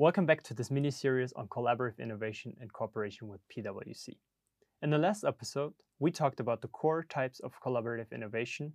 Welcome 0.00 0.26
back 0.26 0.44
to 0.44 0.54
this 0.54 0.70
mini 0.70 0.92
series 0.92 1.32
on 1.32 1.48
collaborative 1.48 1.98
innovation 1.98 2.56
in 2.60 2.68
cooperation 2.68 3.26
with 3.26 3.40
PwC. 3.48 4.16
In 4.80 4.90
the 4.90 4.96
last 4.96 5.24
episode, 5.24 5.72
we 5.98 6.12
talked 6.12 6.38
about 6.38 6.62
the 6.62 6.68
core 6.68 7.02
types 7.02 7.40
of 7.40 7.60
collaborative 7.60 8.12
innovation, 8.12 8.72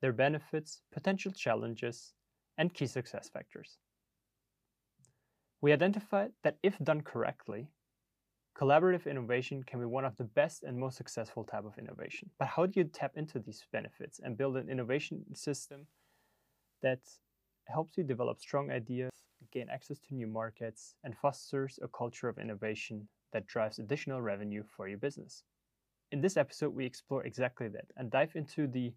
their 0.00 0.12
benefits, 0.12 0.82
potential 0.92 1.30
challenges, 1.30 2.14
and 2.58 2.74
key 2.74 2.88
success 2.88 3.30
factors. 3.32 3.78
We 5.60 5.72
identified 5.72 6.32
that 6.42 6.56
if 6.64 6.76
done 6.80 7.02
correctly, 7.02 7.68
Collaborative 8.58 9.06
innovation 9.06 9.62
can 9.62 9.80
be 9.80 9.86
one 9.86 10.04
of 10.04 10.16
the 10.16 10.24
best 10.24 10.62
and 10.62 10.78
most 10.78 10.96
successful 10.96 11.42
type 11.42 11.64
of 11.64 11.78
innovation. 11.78 12.28
But 12.38 12.48
how 12.48 12.66
do 12.66 12.80
you 12.80 12.84
tap 12.84 13.12
into 13.16 13.38
these 13.38 13.64
benefits 13.72 14.20
and 14.22 14.36
build 14.36 14.56
an 14.56 14.68
innovation 14.68 15.24
system 15.34 15.86
that 16.82 16.98
helps 17.68 17.96
you 17.96 18.04
develop 18.04 18.40
strong 18.40 18.70
ideas, 18.70 19.10
gain 19.52 19.68
access 19.68 19.98
to 20.00 20.14
new 20.14 20.26
markets, 20.26 20.94
and 21.04 21.16
fosters 21.16 21.78
a 21.82 21.88
culture 21.88 22.28
of 22.28 22.38
innovation 22.38 23.08
that 23.32 23.46
drives 23.46 23.78
additional 23.78 24.20
revenue 24.20 24.62
for 24.76 24.88
your 24.88 24.98
business? 24.98 25.44
In 26.10 26.20
this 26.20 26.36
episode, 26.36 26.74
we 26.74 26.84
explore 26.84 27.24
exactly 27.24 27.68
that 27.68 27.86
and 27.96 28.10
dive 28.10 28.32
into 28.34 28.66
the 28.66 28.92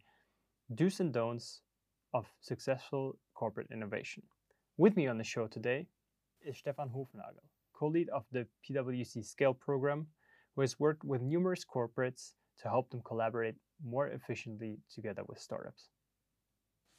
do's 0.73 0.99
and 0.99 1.13
don'ts 1.13 1.62
of 2.13 2.26
successful 2.41 3.18
corporate 3.34 3.68
innovation. 3.72 4.23
With 4.77 4.96
me 4.96 5.08
on 5.08 5.18
the 5.18 5.23
show 5.23 5.48
today 5.48 5.88
is 6.41 6.58
Stephan 6.58 6.90
Hofnagel 6.90 7.46
co-lead 7.76 8.10
of 8.10 8.24
the 8.32 8.48
PwC 8.63 9.24
Scale 9.26 9.54
program, 9.54 10.08
who 10.55 10.62
has 10.62 10.80
worked 10.80 11.04
with 11.04 11.22
numerous 11.22 11.66
corporates 11.66 12.32
to 12.60 12.70
help 12.70 12.90
them 12.90 13.02
collaborate 13.05 13.55
more 13.85 14.08
efficiently 14.08 14.77
together 14.94 15.24
with 15.27 15.40
startups. 15.40 15.90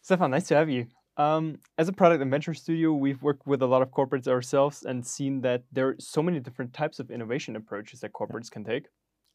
Stephan, 0.03 0.31
nice 0.31 0.49
to 0.49 0.57
have 0.57 0.69
you. 0.69 0.87
Um, 1.19 1.59
as 1.79 1.89
a 1.89 1.93
product 1.93 2.21
and 2.21 2.31
venture 2.31 2.55
studio, 2.55 2.93
we've 2.93 3.23
worked 3.23 3.47
with 3.47 3.63
a 3.63 3.67
lot 3.67 3.83
of 3.83 3.91
corporates 3.91 4.29
ourselves 4.29 4.83
and 4.83 5.07
seen 5.07 5.41
that 5.43 5.63
there 5.73 5.89
are 5.89 5.97
so 5.99 6.23
many 6.23 6.41
different 6.41 6.73
types 6.75 6.99
of 6.99 7.11
innovation 7.11 7.57
approaches 7.57 8.01
that 8.01 8.13
corporates 8.13 8.51
can 8.51 8.65
take. 8.65 8.87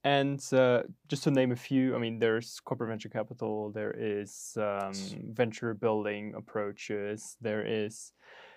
And 0.03 0.43
uh, 0.53 0.83
just 1.07 1.23
to 1.23 1.31
name 1.31 1.51
a 1.51 1.55
few, 1.55 1.95
I 1.95 1.99
mean, 1.99 2.19
there's 2.19 2.59
corporate 2.59 2.89
venture 2.89 3.09
capital, 3.09 3.71
there 3.71 3.95
is 3.97 4.57
um, 4.57 4.93
venture 5.31 5.73
building 5.73 6.33
approaches, 6.35 7.37
there 7.39 7.65
is 7.65 8.11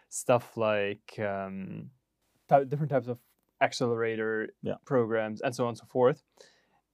stuff 0.09 0.57
like 0.57 1.19
um, 1.19 1.91
different 2.49 2.91
types 2.91 3.09
of 3.09 3.19
accelerator 3.61 4.51
yeah. 4.63 4.75
programs 4.85 5.41
and 5.41 5.55
so 5.55 5.65
on 5.65 5.71
and 5.71 5.79
so 5.79 5.85
forth. 5.87 6.23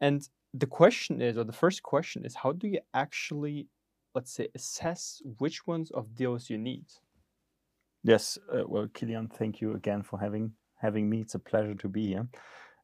And 0.01 0.27
the 0.53 0.67
question 0.67 1.21
is, 1.21 1.39
or 1.39 1.45
the 1.45 1.53
first 1.53 1.83
question 1.83 2.25
is, 2.25 2.35
how 2.35 2.53
do 2.53 2.67
you 2.67 2.81
actually, 2.93 3.69
let's 4.15 4.33
say, 4.33 4.49
assess 4.55 5.23
which 5.39 5.67
ones 5.67 5.91
of 5.91 6.17
those 6.17 6.51
you 6.51 6.59
need? 6.59 6.87
Yes, 8.03 8.39
uh, 8.53 8.63
well, 8.67 8.87
Kilian, 8.89 9.31
thank 9.31 9.61
you 9.61 9.75
again 9.75 10.03
for 10.03 10.19
having 10.19 10.53
having 10.77 11.11
me. 11.11 11.21
It's 11.21 11.35
a 11.35 11.39
pleasure 11.39 11.75
to 11.75 11.89
be 11.89 12.07
here. 12.07 12.27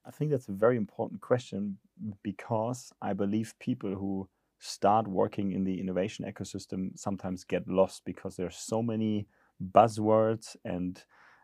I 0.06 0.10
think 0.10 0.30
that's 0.30 0.48
a 0.48 0.52
very 0.52 0.77
important 0.77 1.20
question 1.20 1.78
because 2.22 2.92
I 3.00 3.14
believe 3.14 3.55
people 3.58 3.94
who 3.94 4.28
start 4.58 5.08
working 5.08 5.52
in 5.52 5.64
the 5.64 5.80
innovation 5.80 6.24
ecosystem 6.24 6.96
sometimes 6.98 7.44
get 7.44 7.66
lost 7.66 8.02
because 8.05 8.36
there 8.36 8.46
are 8.46 8.50
so 8.50 8.83
many 8.83 9.27
buzzwords 9.72 10.56
and 10.64 11.02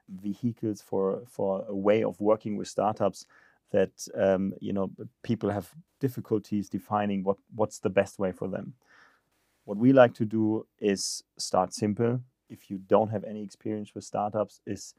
vehicles 0.08 0.82
for 0.82 1.22
for 1.26 1.64
a 1.68 1.74
way 1.74 2.04
of 2.04 2.20
working 2.20 2.56
with 2.56 2.68
startups 2.68 3.26
that 3.70 3.92
um, 4.14 4.52
you 4.60 4.72
know 4.72 4.90
people 5.22 5.50
have 5.50 5.70
difficulties 5.98 6.68
defining 6.68 7.24
what 7.24 7.38
what's 7.54 7.78
the 7.78 7.90
best 7.90 8.18
way 8.18 8.32
for 8.32 8.48
them. 8.48 8.74
What 9.64 9.78
we 9.78 9.92
like 9.92 10.14
to 10.14 10.24
do 10.24 10.66
is 10.78 11.22
start 11.38 11.72
simple. 11.72 12.20
If 12.48 12.70
you 12.70 12.78
don't 12.78 13.10
have 13.10 13.24
any 13.24 13.42
experience 13.42 13.94
with 13.94 14.04
startups, 14.04 14.60
is 14.66 14.94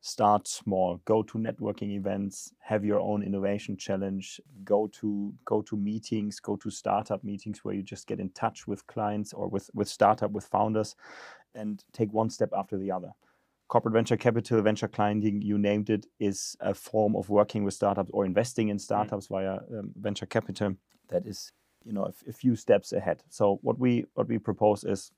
start 0.00 0.46
small. 0.46 1.00
Go 1.04 1.22
to 1.22 1.38
networking 1.38 1.92
events, 1.92 2.52
have 2.60 2.84
your 2.84 3.00
own 3.00 3.22
innovation 3.22 3.76
challenge. 3.76 4.40
Go 4.64 4.88
to 5.00 5.32
go 5.44 5.62
to 5.62 5.76
meetings, 5.76 6.40
go 6.40 6.56
to 6.56 6.70
startup 6.70 7.24
meetings 7.24 7.64
where 7.64 7.74
you 7.74 7.82
just 7.82 8.06
get 8.06 8.20
in 8.20 8.30
touch 8.30 8.66
with 8.66 8.86
clients 8.86 9.32
or 9.32 9.48
with 9.48 9.70
with 9.74 9.88
startup 9.88 10.30
with 10.30 10.44
founders, 10.44 10.94
and 11.54 11.84
take 11.92 12.12
one 12.12 12.30
step 12.30 12.50
after 12.56 12.76
the 12.76 12.90
other 12.90 13.12
corporate 13.72 13.94
venture 13.94 14.18
capital, 14.18 14.60
venture 14.60 14.86
clienting, 14.86 15.42
you 15.42 15.56
named 15.56 15.88
it, 15.88 16.04
is 16.20 16.54
a 16.60 16.74
form 16.74 17.16
of 17.16 17.30
working 17.30 17.64
with 17.64 17.72
startups 17.72 18.10
or 18.12 18.26
investing 18.26 18.68
in 18.68 18.76
mm. 18.76 18.80
startups 18.80 19.28
mm. 19.28 19.30
via 19.30 19.54
um, 19.78 19.90
venture 19.96 20.26
capital 20.26 20.74
that 21.08 21.26
is, 21.26 21.52
you 21.84 21.92
know, 21.92 22.04
a, 22.04 22.30
a, 22.30 22.32
few 22.32 22.56
steps 22.56 22.92
ahead. 22.92 23.22
So 23.28 23.58
what 23.62 23.78
we 23.78 24.06
what 24.14 24.28
we 24.28 24.38
propose 24.38 24.84
is, 24.84 25.10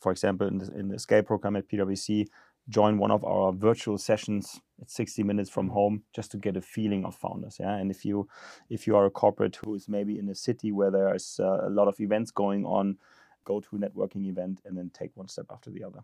for 0.00 0.12
example, 0.12 0.46
in 0.46 0.58
the, 0.58 0.72
in 0.78 0.88
the 0.88 0.98
scale 0.98 1.22
program 1.22 1.56
at 1.56 1.68
PwC, 1.68 2.26
join 2.68 2.98
one 2.98 3.10
of 3.10 3.24
our 3.24 3.52
virtual 3.52 3.98
sessions 3.98 4.60
at 4.80 4.90
60 4.90 5.22
minutes 5.22 5.50
from 5.50 5.68
home 5.68 6.02
just 6.14 6.30
to 6.30 6.36
get 6.36 6.56
a 6.56 6.60
feeling 6.60 7.04
of 7.04 7.14
founders 7.14 7.56
yeah 7.58 7.76
and 7.76 7.90
if 7.90 8.04
you 8.04 8.28
if 8.68 8.86
you 8.86 8.96
are 8.96 9.06
a 9.06 9.10
corporate 9.10 9.56
who 9.56 9.74
is 9.74 9.88
maybe 9.88 10.18
in 10.18 10.28
a 10.28 10.34
city 10.34 10.70
where 10.72 10.90
there's 10.90 11.40
uh, 11.42 11.66
a 11.66 11.70
lot 11.70 11.88
of 11.88 11.98
events 12.00 12.30
going 12.30 12.64
on 12.64 12.96
go 13.44 13.60
to 13.60 13.76
a 13.76 13.78
networking 13.78 14.26
event 14.26 14.60
and 14.64 14.76
then 14.76 14.90
take 14.94 15.10
one 15.14 15.28
step 15.28 15.46
after 15.50 15.70
the 15.70 15.82
other 15.82 16.00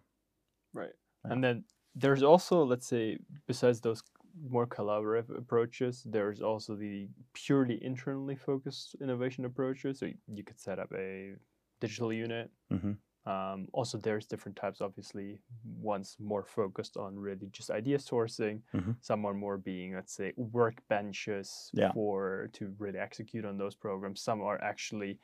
right 0.73 0.95
yeah. 1.25 1.33
and 1.33 1.45
then 1.45 1.65
there's 1.95 2.23
also 2.23 2.65
let's 2.65 2.87
say 2.87 3.19
besides 3.47 3.81
those 3.81 4.03
more 4.51 4.67
collaborative 4.67 5.37
approaches 5.37 6.03
there's 6.07 6.41
also 6.41 6.75
the 6.75 7.09
purely 7.33 7.83
internally 7.83 8.37
focused 8.37 8.97
innovation 9.01 9.45
approaches 9.45 9.99
so 10.01 10.07
you 10.33 10.45
could 10.45 10.61
set 10.61 10.79
up 10.79 10.91
a 10.95 11.33
digital 11.81 12.13
unit 12.13 12.51
mm-hmm. 12.73 13.31
um, 13.31 13.67
also 13.73 13.99
there's 13.99 14.27
different 14.27 14.57
types 14.57 14.81
obviously 14.81 15.41
one's 15.81 16.17
more 16.21 16.45
focused 16.45 16.97
on 16.97 17.17
really 17.17 17.49
just 17.53 17.71
idea 17.71 17.99
sourcing 17.99 18.61
mm-hmm. 18.75 18.93
some 19.01 19.25
are 19.25 19.35
more 19.35 19.59
being 19.59 19.95
let's 19.95 20.15
say 20.15 20.33
workbenches 20.39 21.71
yeah. 21.73 21.93
for 21.93 22.51
to 22.53 22.75
really 22.79 22.99
execute 22.99 23.45
on 23.45 23.57
those 23.57 23.75
programs 23.75 24.21
some 24.21 24.41
are 24.43 24.63
actually 24.63 25.19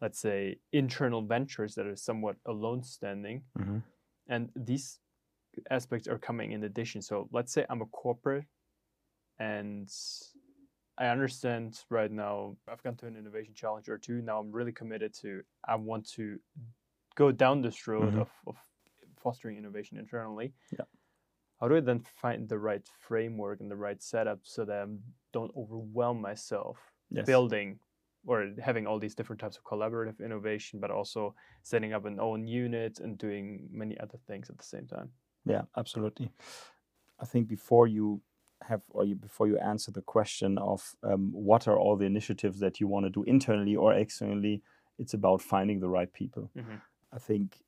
let's 0.00 0.20
say 0.20 0.56
internal 0.72 1.22
ventures 1.22 1.74
that 1.74 1.86
are 1.86 1.96
somewhat 1.96 2.36
alone 2.46 2.82
standing 2.82 3.42
mm-hmm. 3.58 3.78
and 4.28 4.50
these 4.54 5.00
aspects 5.70 6.08
are 6.08 6.18
coming 6.18 6.52
in 6.52 6.64
addition. 6.64 7.02
So 7.02 7.28
let's 7.32 7.52
say 7.52 7.64
I'm 7.68 7.82
a 7.82 7.86
corporate 7.86 8.44
and 9.38 9.90
I 10.98 11.06
understand 11.06 11.80
right 11.90 12.10
now 12.10 12.56
I've 12.70 12.82
gone 12.82 12.96
to 12.96 13.06
an 13.06 13.16
innovation 13.16 13.54
challenge 13.54 13.88
or 13.88 13.98
two. 13.98 14.20
Now 14.20 14.40
I'm 14.40 14.50
really 14.50 14.72
committed 14.72 15.14
to 15.22 15.42
I 15.66 15.76
want 15.76 16.08
to 16.12 16.38
go 17.14 17.30
down 17.32 17.62
this 17.62 17.86
road 17.86 18.10
mm-hmm. 18.10 18.20
of, 18.20 18.30
of 18.46 18.56
fostering 19.22 19.56
innovation 19.56 19.98
internally. 19.98 20.52
Yeah. 20.72 20.84
How 21.60 21.68
do 21.68 21.76
I 21.76 21.80
then 21.80 22.04
find 22.16 22.48
the 22.48 22.58
right 22.58 22.86
framework 23.00 23.60
and 23.60 23.70
the 23.70 23.76
right 23.76 24.00
setup 24.02 24.40
so 24.42 24.64
that 24.64 24.82
I 24.82 24.86
don't 25.32 25.52
overwhelm 25.56 26.20
myself 26.20 26.78
yes. 27.10 27.26
building 27.26 27.80
or 28.26 28.50
having 28.62 28.86
all 28.86 28.98
these 28.98 29.14
different 29.14 29.40
types 29.40 29.56
of 29.56 29.64
collaborative 29.64 30.24
innovation, 30.24 30.78
but 30.80 30.90
also 30.90 31.34
setting 31.62 31.92
up 31.92 32.04
an 32.04 32.20
own 32.20 32.46
unit 32.46 33.00
and 33.00 33.18
doing 33.18 33.68
many 33.72 33.98
other 33.98 34.18
things 34.26 34.50
at 34.50 34.58
the 34.58 34.64
same 34.64 34.86
time? 34.86 35.10
Yeah, 35.44 35.62
absolutely. 35.76 36.30
I 37.20 37.24
think 37.24 37.48
before 37.48 37.86
you 37.86 38.20
have 38.62 38.82
or 38.90 39.04
you, 39.04 39.14
before 39.14 39.46
you 39.46 39.58
answer 39.58 39.90
the 39.90 40.02
question 40.02 40.58
of 40.58 40.94
um, 41.02 41.30
what 41.32 41.68
are 41.68 41.78
all 41.78 41.96
the 41.96 42.06
initiatives 42.06 42.60
that 42.60 42.80
you 42.80 42.88
want 42.88 43.06
to 43.06 43.10
do 43.10 43.22
internally 43.24 43.76
or 43.76 43.94
externally, 43.94 44.62
it's 44.98 45.14
about 45.14 45.40
finding 45.42 45.80
the 45.80 45.88
right 45.88 46.12
people. 46.12 46.50
Mm-hmm. 46.56 46.76
I 47.12 47.18
think, 47.18 47.58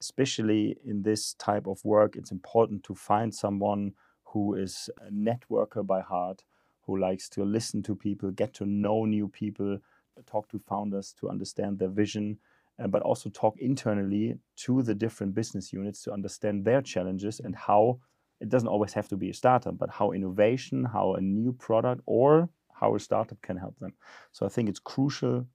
especially 0.00 0.78
in 0.84 1.02
this 1.02 1.34
type 1.34 1.66
of 1.66 1.84
work, 1.84 2.16
it's 2.16 2.32
important 2.32 2.82
to 2.84 2.94
find 2.94 3.34
someone 3.34 3.92
who 4.24 4.54
is 4.54 4.90
a 5.06 5.10
networker 5.10 5.86
by 5.86 6.00
heart, 6.00 6.44
who 6.82 6.98
likes 6.98 7.28
to 7.28 7.44
listen 7.44 7.82
to 7.82 7.94
people, 7.94 8.30
get 8.30 8.54
to 8.54 8.66
know 8.66 9.04
new 9.04 9.28
people, 9.28 9.78
talk 10.26 10.48
to 10.48 10.58
founders 10.58 11.14
to 11.20 11.28
understand 11.28 11.78
their 11.78 11.88
vision, 11.88 12.38
uh, 12.82 12.86
but 12.86 13.02
also 13.02 13.30
talk 13.30 13.58
internally 13.58 14.36
to 14.56 14.82
the 14.82 14.94
different 14.94 15.34
business 15.34 15.72
units 15.72 16.02
to 16.02 16.12
understand 16.12 16.64
their 16.64 16.82
challenges 16.82 17.40
and 17.40 17.54
how 17.54 17.98
it 18.40 18.48
doesn't 18.48 18.68
always 18.68 18.92
have 18.92 19.08
to 19.08 19.16
be 19.16 19.30
a 19.30 19.34
startup, 19.34 19.78
but 19.78 19.90
how 19.90 20.12
innovation, 20.12 20.84
how 20.84 21.14
a 21.14 21.20
new 21.20 21.52
product, 21.52 22.02
or 22.06 22.48
how 22.72 22.94
a 22.94 23.00
startup 23.00 23.40
can 23.42 23.56
help 23.56 23.78
them. 23.78 23.92
So 24.32 24.46
I 24.46 24.48
think 24.48 24.68
it's 24.68 24.78
crucial, 24.78 25.46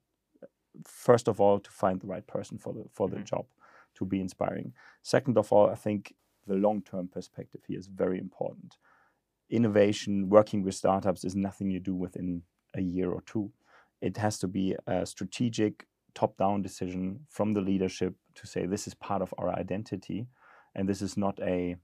first 0.86 1.28
of 1.28 1.40
all, 1.40 1.60
to 1.60 1.72
find 1.72 2.00
the 2.00 2.08
right 2.08 2.26
person 2.28 2.58
for 2.58 2.74
the 2.74 2.84
for 2.92 3.08
the 3.08 3.18
mm-hmm. 3.18 3.26
job, 3.26 3.46
to 3.96 4.06
be 4.06 4.20
inspiring. 4.20 4.74
Second 5.02 5.38
of 5.38 5.52
all, 5.52 5.70
I 5.70 5.76
think 5.76 6.14
the 6.46 6.56
long-term 6.56 7.08
perspective 7.08 7.62
here 7.68 7.80
is 7.80 7.88
very 7.88 8.20
important. 8.20 8.78
Innovation, 9.50 10.30
working 10.30 10.64
with 10.64 10.76
startups, 10.76 11.24
is 11.24 11.36
nothing 11.36 11.70
you 11.70 11.80
do 11.80 11.96
within 11.96 12.42
a 12.76 12.82
year 12.82 13.12
or 13.12 13.22
two. 13.22 13.52
It 14.02 14.18
has 14.18 14.38
to 14.40 14.48
be 14.48 14.76
a 14.88 15.06
strategic 15.06 15.88
top 16.14 16.38
down 16.38 16.62
decision 16.62 17.22
from 17.30 17.54
the 17.54 17.62
leadership 17.62 18.14
to 18.36 18.48
say 18.48 18.66
this 18.66 18.88
is 18.88 18.94
part 18.94 19.22
of 19.22 19.34
our 19.38 19.50
identity 19.50 20.28
and 20.76 20.88
this 20.88 21.02
is 21.02 21.18
not 21.18 21.40
a 21.42 21.76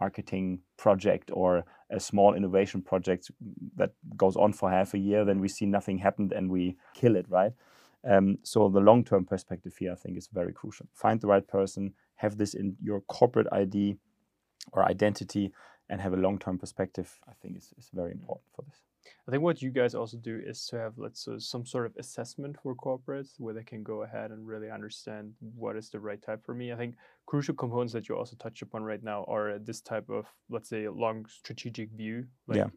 marketing 0.00 0.60
project 0.76 1.30
or 1.32 1.64
a 1.90 2.00
small 2.00 2.34
innovation 2.34 2.80
project 2.80 3.30
that 3.76 3.90
goes 4.16 4.36
on 4.36 4.52
for 4.52 4.70
half 4.70 4.94
a 4.94 4.98
year 4.98 5.24
then 5.24 5.40
we 5.40 5.48
see 5.48 5.66
nothing 5.66 5.98
happened 5.98 6.32
and 6.32 6.50
we 6.50 6.76
kill 6.94 7.16
it 7.16 7.26
right 7.28 7.52
um, 8.08 8.38
so 8.42 8.68
the 8.68 8.80
long-term 8.80 9.24
perspective 9.24 9.76
here 9.76 9.92
i 9.92 9.94
think 9.94 10.16
is 10.16 10.28
very 10.32 10.52
crucial 10.52 10.86
find 10.94 11.20
the 11.20 11.26
right 11.26 11.46
person 11.46 11.92
have 12.16 12.36
this 12.36 12.54
in 12.54 12.76
your 12.82 13.00
corporate 13.02 13.46
id 13.52 13.96
or 14.72 14.88
identity 14.88 15.52
and 15.90 16.00
have 16.00 16.12
a 16.12 16.16
long-term 16.16 16.56
perspective, 16.56 17.18
I 17.28 17.32
think 17.42 17.58
is, 17.58 17.74
is 17.76 17.90
very 17.92 18.12
important 18.12 18.46
for 18.54 18.62
this. 18.62 18.78
I 19.26 19.30
think 19.30 19.42
what 19.42 19.62
you 19.62 19.70
guys 19.70 19.94
also 19.94 20.16
do 20.18 20.40
is 20.44 20.66
to 20.66 20.76
have 20.78 20.98
let's 20.98 21.24
say 21.24 21.38
some 21.38 21.64
sort 21.66 21.86
of 21.86 21.96
assessment 21.98 22.56
for 22.62 22.74
corporates 22.74 23.38
where 23.38 23.54
they 23.54 23.62
can 23.64 23.82
go 23.82 24.02
ahead 24.02 24.30
and 24.30 24.46
really 24.46 24.70
understand 24.70 25.34
what 25.40 25.76
is 25.76 25.90
the 25.90 26.00
right 26.00 26.20
type 26.20 26.44
for 26.44 26.54
me. 26.54 26.72
I 26.72 26.76
think 26.76 26.96
crucial 27.26 27.54
components 27.54 27.92
that 27.92 28.08
you 28.08 28.16
also 28.16 28.36
touch 28.36 28.62
upon 28.62 28.82
right 28.82 29.02
now 29.02 29.24
are 29.24 29.58
this 29.58 29.80
type 29.80 30.08
of 30.10 30.26
let's 30.48 30.68
say 30.68 30.88
long 30.88 31.26
strategic 31.26 31.90
view. 31.92 32.26
Like 32.46 32.58
Yeah. 32.58 32.70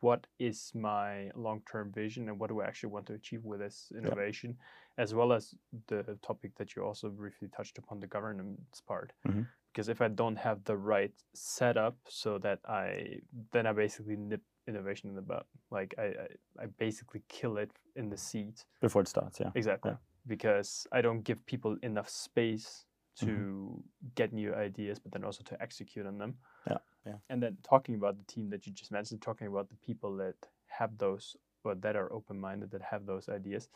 what 0.00 0.26
is 0.38 0.72
my 0.74 1.30
long-term 1.36 1.92
vision 1.92 2.28
and 2.28 2.38
what 2.38 2.48
do 2.50 2.60
I 2.60 2.66
actually 2.66 2.90
want 2.92 3.06
to 3.06 3.14
achieve 3.14 3.44
with 3.44 3.60
this 3.60 3.92
innovation, 3.96 4.56
as 4.98 5.14
well 5.14 5.32
as 5.32 5.54
the 5.86 6.18
topic 6.22 6.52
that 6.56 6.74
you 6.74 6.84
also 6.84 7.10
briefly 7.10 7.48
touched 7.56 7.78
upon, 7.78 8.00
the 8.00 8.08
governance 8.08 8.80
part. 8.80 9.12
Mhm. 9.26 9.46
Because 9.72 9.88
if 9.88 10.00
I 10.00 10.08
don't 10.08 10.36
have 10.36 10.64
the 10.64 10.76
right 10.76 11.14
setup, 11.34 11.96
so 12.08 12.38
that 12.38 12.58
I 12.64 13.20
then 13.52 13.66
I 13.66 13.72
basically 13.72 14.16
nip 14.16 14.42
innovation 14.68 15.08
in 15.10 15.16
the 15.16 15.22
butt. 15.22 15.46
Like 15.70 15.94
I, 15.98 16.02
I, 16.02 16.64
I 16.64 16.66
basically 16.78 17.22
kill 17.28 17.56
it 17.56 17.70
in 17.96 18.10
the 18.10 18.16
seed. 18.16 18.54
Before 18.80 19.02
it 19.02 19.08
starts, 19.08 19.40
yeah. 19.40 19.50
Exactly. 19.54 19.92
Because 20.26 20.86
I 20.92 21.00
don't 21.00 21.22
give 21.22 21.44
people 21.46 21.76
enough 21.82 22.08
space 22.08 22.84
to 23.20 23.26
Mhm. 23.26 23.82
get 24.14 24.32
new 24.32 24.54
ideas, 24.54 24.98
but 25.00 25.10
then 25.12 25.24
also 25.24 25.42
to 25.44 25.60
execute 25.62 26.06
on 26.06 26.18
them. 26.18 26.38
Yeah, 26.70 26.78
yeah. 27.06 27.18
And 27.30 27.42
then 27.42 27.56
talking 27.62 27.94
about 27.96 28.16
the 28.18 28.24
team 28.24 28.50
that 28.50 28.66
you 28.66 28.72
just 28.72 28.92
mentioned, 28.92 29.22
talking 29.22 29.48
about 29.48 29.68
the 29.70 29.76
people 29.76 30.16
that 30.18 30.36
have 30.66 30.96
those 30.98 31.36
or 31.64 31.74
that 31.74 31.96
are 31.96 32.12
open 32.12 32.38
minded, 32.38 32.70
that 32.70 32.82
have 32.82 33.06
those 33.06 33.28
ideas. 33.28 33.68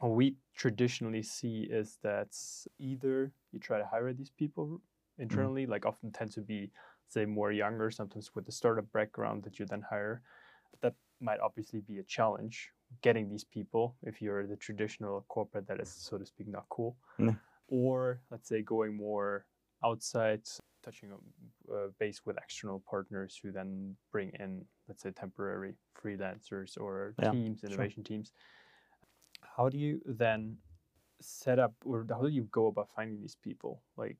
What 0.00 0.10
we 0.16 0.36
traditionally 0.54 1.22
see 1.22 1.62
is 1.70 1.98
that 2.02 2.36
either 2.78 3.32
you 3.52 3.58
try 3.60 3.78
to 3.78 3.86
hire 3.86 4.12
these 4.12 4.30
people 4.30 4.80
internally, 5.18 5.66
like 5.66 5.86
often 5.86 6.10
tend 6.12 6.32
to 6.32 6.40
be, 6.40 6.70
say, 7.12 7.24
more 7.24 7.52
younger, 7.52 7.90
sometimes 7.90 8.30
with 8.34 8.48
a 8.48 8.52
startup 8.52 8.90
background 8.92 9.42
that 9.44 9.58
you 9.58 9.66
then 9.66 9.82
hire. 9.88 10.22
That 10.80 10.94
might 11.20 11.40
obviously 11.40 11.80
be 11.80 11.98
a 11.98 12.04
challenge 12.04 12.70
getting 13.02 13.28
these 13.28 13.44
people 13.44 13.96
if 14.02 14.22
you're 14.22 14.46
the 14.46 14.56
traditional 14.56 15.24
corporate 15.28 15.66
that 15.68 15.80
is, 15.80 15.90
so 15.90 16.18
to 16.18 16.24
speak, 16.24 16.48
not 16.48 16.66
cool. 16.70 16.96
Yeah. 17.18 17.34
Or 17.68 18.20
let's 18.30 18.48
say 18.48 18.62
going 18.62 18.96
more 18.96 19.46
outside, 19.84 20.42
touching 20.82 21.10
a 21.10 21.74
uh, 21.74 21.88
base 21.98 22.22
with 22.24 22.38
external 22.38 22.82
partners 22.88 23.38
who 23.42 23.52
then 23.52 23.96
bring 24.10 24.30
in, 24.40 24.64
let's 24.88 25.02
say, 25.02 25.10
temporary 25.10 25.74
freelancers 26.02 26.80
or 26.80 27.14
Yeah, 27.22 27.32
teams, 27.32 27.60
sure. 27.60 27.70
innovation 27.70 28.04
teams. 28.04 28.32
How 29.56 29.68
do 29.68 29.76
you 29.76 30.00
then 30.06 30.56
set 31.20 31.58
up, 31.58 31.74
or 31.84 32.06
how 32.08 32.22
do 32.22 32.28
you 32.28 32.44
go 32.50 32.68
about 32.68 32.88
finding 32.94 33.20
these 33.20 33.36
people? 33.42 33.82
Like 33.96 34.16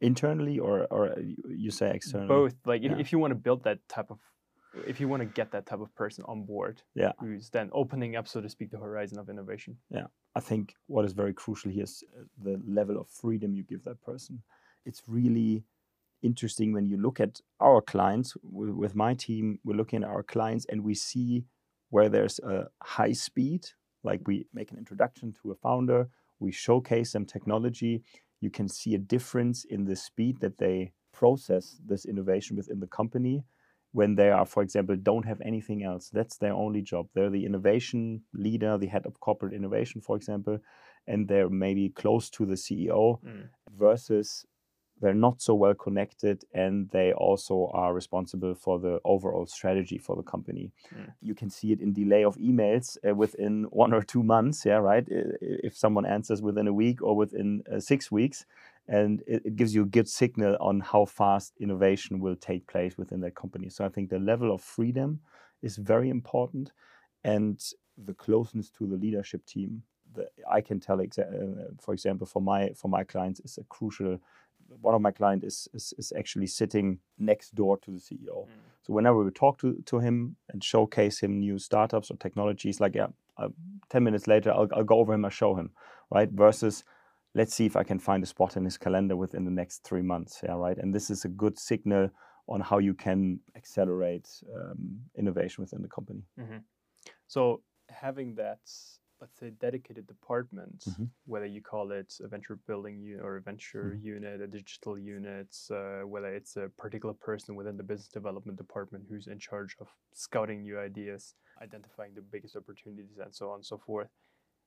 Internally 0.00 0.58
or 0.58 0.86
or 0.90 1.14
you- 1.48 1.70
say 1.70 1.90
externally? 1.94 2.28
both, 2.28 2.54
like 2.64 2.82
if, 2.82 2.90
Yeah. 2.92 2.98
if 2.98 3.12
you 3.12 3.18
want 3.18 3.32
to 3.32 3.40
build 3.46 3.62
that 3.64 3.78
type 3.88 4.10
of, 4.10 4.18
if 4.86 4.98
you 5.00 5.08
want 5.08 5.20
to 5.20 5.26
get 5.26 5.50
that 5.52 5.66
type 5.66 5.80
of 5.80 5.94
person 5.94 6.24
on 6.26 6.44
board, 6.44 6.82
Yeah. 6.94 7.12
who's 7.20 7.50
then 7.50 7.68
opening 7.72 8.16
up, 8.16 8.26
so 8.26 8.40
to 8.40 8.48
speak, 8.48 8.70
the 8.70 8.78
horizon 8.78 9.18
of 9.18 9.28
innovation. 9.28 9.76
Yeah, 9.90 10.06
I 10.34 10.40
think 10.40 10.74
what 10.86 11.04
is 11.04 11.12
very 11.12 11.34
crucial 11.34 11.70
here 11.70 11.84
is 11.84 12.02
uh, 12.18 12.22
the 12.42 12.56
level 12.66 12.96
of 12.98 13.08
freedom 13.08 13.54
you 13.54 13.62
give 13.62 13.84
that 13.84 14.00
person. 14.00 14.42
It's 14.86 15.02
really 15.06 15.64
interesting 16.22 16.72
when 16.72 16.86
you 16.86 16.96
look 16.96 17.20
at 17.20 17.40
our 17.60 17.82
clients. 17.82 18.36
With, 18.42 18.70
with 18.70 18.94
my 18.94 19.14
team, 19.14 19.58
we're 19.64 19.76
looking 19.76 20.02
at 20.02 20.08
our 20.08 20.22
clients 20.22 20.64
and 20.66 20.82
we 20.82 20.94
see 20.94 21.44
where 21.90 22.08
there's 22.08 22.38
a 22.40 22.68
high 22.82 23.12
speed, 23.12 23.66
like 24.02 24.20
we 24.26 24.46
make 24.54 24.70
an 24.72 24.78
introduction 24.78 25.34
to 25.42 25.50
a 25.50 25.54
founder, 25.56 26.08
we 26.38 26.52
showcase 26.52 27.12
them 27.12 27.26
technology. 27.26 28.02
You 28.40 28.50
can 28.50 28.68
see 28.68 28.94
a 28.94 28.98
difference 28.98 29.64
in 29.64 29.84
the 29.84 29.96
speed 29.96 30.40
that 30.40 30.58
they 30.58 30.92
process 31.12 31.78
this 31.84 32.04
innovation 32.04 32.56
within 32.56 32.80
the 32.80 32.86
company 32.86 33.44
when 33.92 34.14
they 34.14 34.30
are, 34.30 34.46
for 34.46 34.62
example, 34.62 34.96
don't 34.96 35.26
have 35.26 35.40
anything 35.40 35.82
else. 35.82 36.10
That's 36.10 36.36
their 36.36 36.52
only 36.54 36.80
job. 36.80 37.08
They're 37.14 37.28
the 37.30 37.44
innovation 37.44 38.22
leader, 38.32 38.78
the 38.78 38.86
head 38.86 39.04
of 39.04 39.18
corporate 39.18 39.52
innovation, 39.52 40.00
for 40.00 40.16
example, 40.16 40.58
and 41.08 41.26
they're 41.26 41.50
maybe 41.50 41.88
close 41.90 42.30
to 42.30 42.46
the 42.46 42.54
CEO 42.54 43.18
Mm. 43.24 43.48
versus 43.76 44.46
they're 45.00 45.14
not 45.14 45.40
so 45.40 45.54
well 45.54 45.74
connected 45.74 46.44
and 46.52 46.90
they 46.90 47.12
also 47.12 47.70
are 47.72 47.94
responsible 47.94 48.54
for 48.54 48.78
the 48.78 49.00
overall 49.04 49.46
strategy 49.46 49.98
for 49.98 50.16
the 50.16 50.22
company. 50.22 50.70
Mm. 50.94 51.12
You 51.22 51.34
can 51.34 51.50
see 51.50 51.72
it 51.72 51.80
in 51.80 51.92
delay 51.92 52.24
of 52.24 52.36
emails 52.36 52.96
uh, 53.08 53.14
within 53.14 53.64
one 53.70 53.92
or 53.92 54.02
two 54.02 54.22
months, 54.22 54.64
yeah, 54.64 54.76
right? 54.76 55.04
If 55.08 55.76
someone 55.76 56.06
answers 56.06 56.42
within 56.42 56.68
a 56.68 56.72
week 56.72 57.02
or 57.02 57.16
within 57.16 57.62
uh, 57.72 57.80
six 57.80 58.10
weeks, 58.10 58.44
and 58.88 59.22
it, 59.26 59.42
it 59.44 59.56
gives 59.56 59.74
you 59.74 59.82
a 59.82 59.86
good 59.86 60.08
signal 60.08 60.56
on 60.60 60.80
how 60.80 61.04
fast 61.04 61.54
innovation 61.60 62.18
will 62.20 62.36
take 62.36 62.66
place 62.66 62.98
within 62.98 63.20
that 63.20 63.36
company. 63.36 63.68
So 63.68 63.84
I 63.84 63.88
think 63.88 64.10
the 64.10 64.18
level 64.18 64.52
of 64.52 64.60
freedom 64.60 65.20
is 65.62 65.76
very 65.76 66.10
important, 66.10 66.72
and 67.24 67.62
the 67.96 68.14
closeness 68.14 68.70
to 68.70 68.86
the 68.86 68.96
leadership 68.96 69.44
team. 69.46 69.82
The, 70.14 70.28
I 70.50 70.60
can 70.60 70.80
tell, 70.80 70.98
exa- 70.98 71.20
uh, 71.30 71.72
for 71.80 71.94
example, 71.94 72.26
for 72.26 72.42
my 72.42 72.70
for 72.74 72.88
my 72.88 73.04
clients, 73.04 73.40
is 73.40 73.58
a 73.58 73.64
crucial. 73.64 74.18
One 74.80 74.94
of 74.94 75.00
my 75.00 75.10
clients 75.10 75.44
is, 75.44 75.68
is 75.74 75.94
is 75.98 76.12
actually 76.16 76.46
sitting 76.46 76.98
next 77.18 77.54
door 77.54 77.78
to 77.78 77.90
the 77.90 77.98
CEO. 77.98 78.46
Mm. 78.46 78.48
So 78.82 78.92
whenever 78.94 79.22
we 79.22 79.30
talk 79.30 79.58
to, 79.60 79.82
to 79.86 79.98
him 79.98 80.36
and 80.48 80.64
showcase 80.64 81.20
him 81.20 81.38
new 81.38 81.58
startups 81.58 82.10
or 82.10 82.16
technologies, 82.16 82.80
like 82.80 82.94
yeah, 82.94 83.08
uh, 83.36 83.48
ten 83.88 84.04
minutes 84.04 84.26
later 84.26 84.52
I'll, 84.52 84.68
I'll 84.72 84.84
go 84.84 84.98
over 84.98 85.12
him 85.12 85.24
and 85.24 85.32
show 85.32 85.54
him, 85.54 85.70
right? 86.10 86.30
Versus 86.30 86.84
let's 87.34 87.54
see 87.54 87.66
if 87.66 87.76
I 87.76 87.84
can 87.84 87.98
find 87.98 88.22
a 88.22 88.26
spot 88.26 88.56
in 88.56 88.64
his 88.64 88.76
calendar 88.76 89.16
within 89.16 89.44
the 89.44 89.50
next 89.50 89.84
three 89.84 90.02
months. 90.02 90.40
Yeah, 90.42 90.54
right. 90.54 90.76
And 90.76 90.94
this 90.94 91.10
is 91.10 91.24
a 91.24 91.28
good 91.28 91.58
signal 91.58 92.10
on 92.48 92.60
how 92.60 92.78
you 92.78 92.94
can 92.94 93.38
accelerate 93.56 94.28
um, 94.54 95.00
innovation 95.16 95.62
within 95.62 95.82
the 95.82 95.88
company. 95.88 96.22
So 97.28 97.62
having 97.88 98.34
that, 98.36 98.60
let's 99.20 99.38
say, 99.38 99.50
dedicated 99.50 100.06
department, 100.06 100.84
Mhm. 100.88 101.10
whether 101.26 101.46
you 101.46 101.60
call 101.60 101.92
it 101.92 102.18
a 102.20 102.28
venture 102.28 102.56
building 102.56 102.98
unit 103.00 103.22
or 103.22 103.36
a 103.36 103.40
venture 103.42 103.94
Mhm. 103.94 104.02
unit, 104.02 104.40
a 104.40 104.46
digital 104.46 104.98
unit, 104.98 105.54
uh, 105.70 106.02
whether 106.02 106.32
it's 106.34 106.56
a 106.56 106.68
particular 106.70 107.14
person 107.14 107.54
within 107.54 107.76
the 107.76 107.82
business 107.82 108.08
development 108.08 108.56
department 108.58 109.06
who's 109.08 109.26
in 109.26 109.38
charge 109.38 109.76
of 109.78 109.94
scouting 110.14 110.62
new 110.62 110.78
ideas, 110.78 111.34
identifying 111.60 112.14
the 112.14 112.22
biggest 112.22 112.56
opportunities, 112.56 113.18
and 113.18 113.34
so 113.34 113.50
on 113.50 113.56
and 113.56 113.66
so 113.66 113.76
forth. 113.78 114.10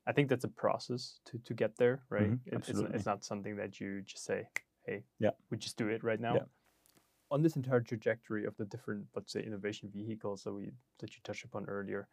I 0.05 0.11
think 0.11 0.29
that's 0.29 0.43
a 0.43 0.49
process 0.49 1.19
to, 1.25 1.39
to 1.39 1.53
get 1.53 1.75
there, 1.77 2.05
right? 2.09 2.31
Mhm, 2.31 2.41
It- 2.45 2.69
it's, 2.69 2.79
it's 2.79 3.05
not 3.05 3.23
something 3.23 3.55
that 3.55 3.79
you 3.79 4.01
just 4.03 4.23
say, 4.23 4.47
hey, 4.85 5.03
Yeah. 5.19 5.31
we 5.49 5.57
just 5.57 5.77
do 5.77 5.87
it 5.89 6.03
right 6.03 6.19
now. 6.19 6.35
Yeah. 6.35 6.45
On 7.31 7.41
this 7.41 7.55
entire 7.55 7.81
trajectory 7.81 8.45
of 8.45 8.55
the 8.57 8.65
different, 8.65 9.07
let's 9.15 9.31
say, 9.31 9.41
innovation 9.43 9.89
vehicles 9.89 10.43
that 10.43 10.53
we 10.53 10.75
that 10.99 11.15
you 11.15 11.21
touched 11.23 11.45
upon 11.45 11.65
earlier, 11.65 12.07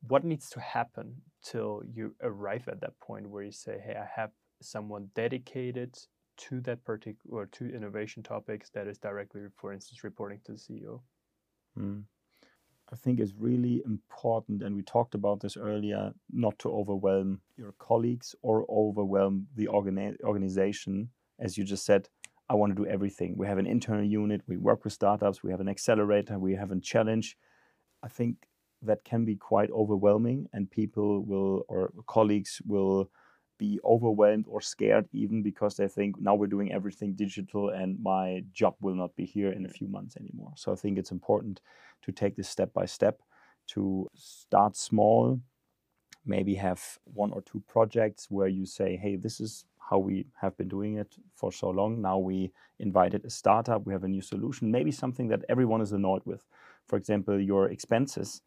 what 0.00 0.24
needs 0.24 0.48
to 0.50 0.60
happen 0.60 1.22
till 1.42 1.82
you 1.92 2.14
arrive 2.22 2.68
at 2.68 2.80
that 2.80 2.98
point 3.00 3.28
where 3.28 3.42
you 3.42 3.52
say, 3.52 3.78
hey, 3.84 3.94
I 3.94 4.08
have 4.20 4.30
someone 4.60 5.10
dedicated 5.14 5.96
to 6.36 6.60
that 6.60 6.84
particular 6.84 7.46
to 7.46 7.74
innovation 7.74 8.22
topics 8.22 8.70
that 8.70 8.86
is 8.86 8.98
directly, 8.98 9.42
for 9.56 9.72
instance, 9.72 10.04
reporting 10.04 10.40
to 10.44 10.52
the 10.52 10.58
CEO? 10.58 11.00
Mm. 11.78 12.04
I 12.92 12.96
think 12.96 13.18
it's 13.18 13.32
really 13.36 13.82
important, 13.84 14.62
and 14.62 14.76
we 14.76 14.82
talked 14.82 15.14
about 15.14 15.40
this 15.40 15.56
earlier, 15.56 16.12
not 16.30 16.56
to 16.60 16.70
overwhelm 16.70 17.40
your 17.56 17.74
colleagues 17.78 18.34
or 18.42 18.64
overwhelm 18.68 19.48
the 19.56 19.66
organi- 19.66 20.20
organization. 20.22 21.10
As 21.40 21.58
you 21.58 21.64
just 21.64 21.84
said, 21.84 22.08
I 22.48 22.54
want 22.54 22.76
to 22.76 22.82
do 22.84 22.88
everything. 22.88 23.34
We 23.36 23.48
have 23.48 23.58
an 23.58 23.66
internal 23.66 24.04
unit, 24.04 24.42
we 24.46 24.56
work 24.56 24.84
with 24.84 24.92
startups, 24.92 25.42
we 25.42 25.50
have 25.50 25.60
an 25.60 25.68
accelerator, 25.68 26.38
we 26.38 26.54
have 26.54 26.70
a 26.70 26.78
challenge. 26.78 27.36
I 28.04 28.08
think 28.08 28.36
that 28.82 29.04
can 29.04 29.24
be 29.24 29.36
quite 29.36 29.70
overwhelming, 29.70 30.48
and 30.52 30.70
people 30.70 31.24
will, 31.24 31.64
or 31.68 31.92
colleagues 32.06 32.60
will 32.66 33.10
be 33.58 33.80
overwhelmed 33.84 34.44
or 34.48 34.60
scared 34.60 35.08
even 35.12 35.42
because 35.42 35.76
they 35.76 35.88
think 35.88 36.20
now 36.20 36.34
we're 36.34 36.46
doing 36.46 36.72
everything 36.72 37.14
digital 37.14 37.70
and 37.70 37.98
my 38.02 38.44
job 38.52 38.74
will 38.80 38.94
not 38.94 39.16
be 39.16 39.24
here 39.24 39.50
in 39.50 39.64
a 39.64 39.68
few 39.70 39.88
months 39.88 40.16
anymore. 40.18 40.52
So 40.56 40.72
I 40.72 40.76
think 40.76 40.98
it's 40.98 41.10
important 41.10 41.60
to 42.02 42.12
take 42.12 42.36
this 42.36 42.48
step 42.48 42.74
by 42.74 42.84
step, 42.84 43.22
to 43.68 44.08
start 44.14 44.76
small, 44.76 45.40
maybe 46.26 46.54
have 46.54 46.98
one 47.04 47.32
or 47.32 47.40
two 47.42 47.62
projects 47.66 48.26
where 48.30 48.48
you 48.48 48.66
say, 48.66 48.96
hey, 48.96 49.16
this 49.16 49.40
is 49.40 49.64
how 49.78 49.98
we 49.98 50.26
have 50.40 50.56
been 50.56 50.68
doing 50.68 50.96
it 50.96 51.16
for 51.34 51.52
so 51.52 51.70
long. 51.70 52.02
Now 52.02 52.18
we 52.18 52.52
invited 52.78 53.24
a 53.24 53.30
startup, 53.30 53.86
we 53.86 53.92
have 53.92 54.04
a 54.04 54.08
new 54.08 54.20
solution, 54.20 54.70
maybe 54.70 54.90
something 54.90 55.28
that 55.28 55.44
everyone 55.48 55.80
is 55.80 55.92
annoyed 55.92 56.22
with. 56.24 56.44
For 56.86 56.96
example, 56.96 57.40
your 57.40 57.70
expenses. 57.70 58.42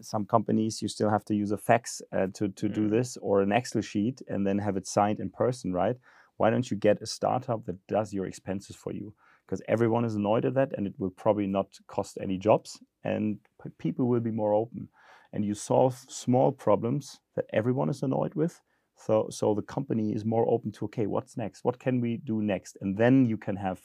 Some 0.00 0.26
companies, 0.26 0.82
you 0.82 0.88
still 0.88 1.10
have 1.10 1.24
to 1.26 1.34
use 1.34 1.52
a 1.52 1.58
fax 1.58 2.02
uh, 2.12 2.28
to, 2.34 2.48
to 2.48 2.68
do 2.68 2.88
Mm. 2.88 2.90
this 2.90 3.16
or 3.18 3.42
an 3.42 3.52
Excel 3.52 3.82
sheet 3.82 4.22
and 4.28 4.46
then 4.46 4.58
have 4.58 4.76
it 4.76 4.86
signed 4.86 5.20
in 5.20 5.30
person, 5.30 5.72
right? 5.72 5.96
Why 6.38 6.50
don't 6.50 6.70
you 6.70 6.76
get 6.76 7.02
a 7.02 7.06
startup 7.06 7.64
that 7.66 7.86
does 7.88 8.12
your 8.12 8.26
expenses 8.26 8.76
for 8.76 8.92
you? 8.92 9.14
Because 9.46 9.62
everyone 9.68 10.04
is 10.04 10.16
annoyed 10.16 10.44
at 10.44 10.54
that 10.54 10.72
and 10.76 10.86
it 10.86 10.94
will 10.98 11.10
probably 11.10 11.46
not 11.46 11.68
cost 11.88 12.18
any 12.20 12.38
jobs 12.38 12.80
and 13.04 13.38
p- 13.62 13.70
people 13.78 14.06
will 14.08 14.20
be 14.20 14.30
more 14.30 14.54
open. 14.54 14.88
And 15.32 15.44
you 15.44 15.54
solve 15.54 15.94
small 16.08 16.52
problems 16.52 17.20
that 17.36 17.46
everyone 17.52 17.90
is 17.90 18.02
annoyed 18.02 18.34
with. 18.34 18.60
So, 18.96 19.28
so 19.30 19.54
the 19.54 19.62
company 19.62 20.12
is 20.14 20.24
more 20.24 20.46
open 20.48 20.72
to 20.72 20.84
okay, 20.86 21.06
what's 21.06 21.36
next? 21.36 21.64
What 21.64 21.78
can 21.78 22.00
we 22.00 22.18
do 22.18 22.42
next? 22.42 22.78
And 22.82 22.96
then 22.96 23.26
you 23.26 23.36
can 23.36 23.56
have 23.56 23.80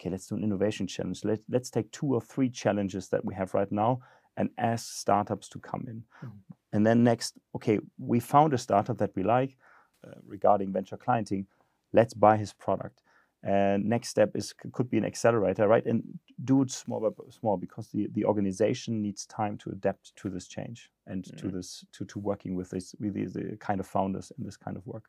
okay, 0.00 0.10
let's 0.10 0.28
do 0.28 0.36
an 0.36 0.44
innovation 0.44 0.86
challenge. 0.86 1.24
Let, 1.24 1.40
let's 1.50 1.70
take 1.70 1.90
two 1.92 2.14
or 2.14 2.22
three 2.22 2.50
challenges 2.50 3.08
that 3.10 3.24
we 3.24 3.34
have 3.34 3.54
right 3.54 3.70
now 3.70 4.00
and 4.36 4.50
ask 4.58 4.94
startups 4.94 5.48
to 5.48 5.58
come 5.58 5.84
in. 5.88 6.04
Mm-hmm. 6.24 6.52
And 6.72 6.86
then 6.86 7.04
next, 7.04 7.34
okay, 7.54 7.78
we 7.98 8.20
found 8.20 8.54
a 8.54 8.58
startup 8.58 8.98
that 8.98 9.14
we 9.16 9.22
like 9.22 9.56
uh, 10.06 10.12
regarding 10.26 10.72
venture 10.72 10.96
clienting. 10.96 11.46
Let's 11.92 12.14
buy 12.14 12.36
his 12.36 12.52
product. 12.52 13.02
And 13.42 13.86
next 13.86 14.10
step 14.10 14.32
is 14.34 14.52
could 14.72 14.90
be 14.90 14.98
an 14.98 15.04
accelerator, 15.04 15.66
right? 15.66 15.84
And 15.86 16.02
do 16.44 16.62
it 16.62 16.70
small 16.70 17.00
by 17.00 17.08
small 17.30 17.56
because 17.56 17.88
the, 17.88 18.06
the 18.12 18.24
organization 18.24 19.00
needs 19.00 19.24
time 19.26 19.56
to 19.58 19.70
adapt 19.70 20.14
to 20.16 20.28
this 20.28 20.46
change 20.46 20.90
and 21.06 21.24
mm-hmm. 21.24 21.36
to 21.38 21.48
this 21.56 21.84
to, 21.92 22.04
to 22.04 22.18
working 22.18 22.54
with 22.54 22.68
this 22.70 22.94
with 23.00 23.14
the, 23.14 23.24
the 23.24 23.56
kind 23.56 23.80
of 23.80 23.86
founders 23.86 24.30
in 24.38 24.44
this 24.44 24.58
kind 24.58 24.76
of 24.76 24.86
work 24.86 25.04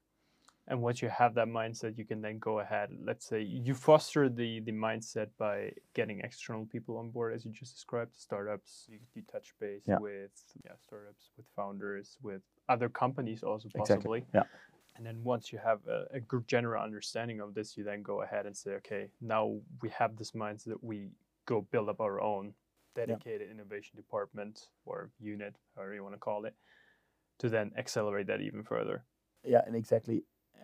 and 0.72 0.82
once 0.82 1.02
you 1.02 1.10
have 1.10 1.36
that 1.36 1.48
mindset 1.48 1.98
you 1.98 2.06
can 2.06 2.22
then 2.22 2.40
go 2.40 2.60
ahead 2.60 2.90
let's 3.04 3.28
say 3.28 3.42
you 3.42 3.74
foster 3.74 4.30
the 4.30 4.62
the 4.62 4.72
mindset 4.72 5.28
by 5.38 5.70
getting 5.94 6.22
external 6.22 6.66
people 6.66 6.98
on 6.98 7.12
board 7.12 7.34
as 7.34 7.46
you 7.46 7.52
just 7.52 7.74
described 7.76 8.16
startups 8.16 8.86
you, 8.90 8.98
you 9.14 9.22
touch 9.32 9.54
base 9.60 9.84
yeah. 9.86 10.00
with 10.00 10.32
yeah 10.66 10.72
startups 10.88 11.30
with 11.38 11.46
founders 11.56 12.18
with 12.24 12.42
other 12.70 12.90
companies 12.90 13.44
also 13.44 13.70
possibly 13.76 14.20
exactly. 14.20 14.26
yeah 14.34 14.44
and 14.96 15.06
then 15.06 15.22
once 15.24 15.52
you 15.52 15.60
have 15.64 15.80
a, 15.88 16.06
a 16.16 16.20
good 16.22 16.48
general 16.48 16.82
understanding 16.82 17.42
of 17.42 17.54
this 17.54 17.78
you 17.78 17.84
then 17.84 18.02
go 18.02 18.22
ahead 18.22 18.46
and 18.46 18.56
say 18.56 18.72
okay 18.72 19.10
now 19.20 19.58
we 19.82 19.90
have 19.90 20.16
this 20.16 20.32
mindset 20.32 20.66
that 20.66 20.84
we 20.84 21.10
go 21.46 21.68
build 21.72 21.90
up 21.90 22.00
our 22.00 22.22
own 22.22 22.54
dedicated 22.96 23.48
yeah. 23.48 23.54
innovation 23.54 23.96
department 23.98 24.68
or 24.86 25.12
unit 25.20 25.56
however 25.76 25.94
you 25.94 26.04
want 26.04 26.16
to 26.16 26.20
call 26.20 26.46
it 26.46 26.56
to 27.40 27.50
then 27.50 27.72
accelerate 27.78 28.28
that 28.28 28.42
even 28.42 28.64
further 28.64 29.04
yeah 29.44 29.62
and 29.66 29.76
exactly 29.76 30.24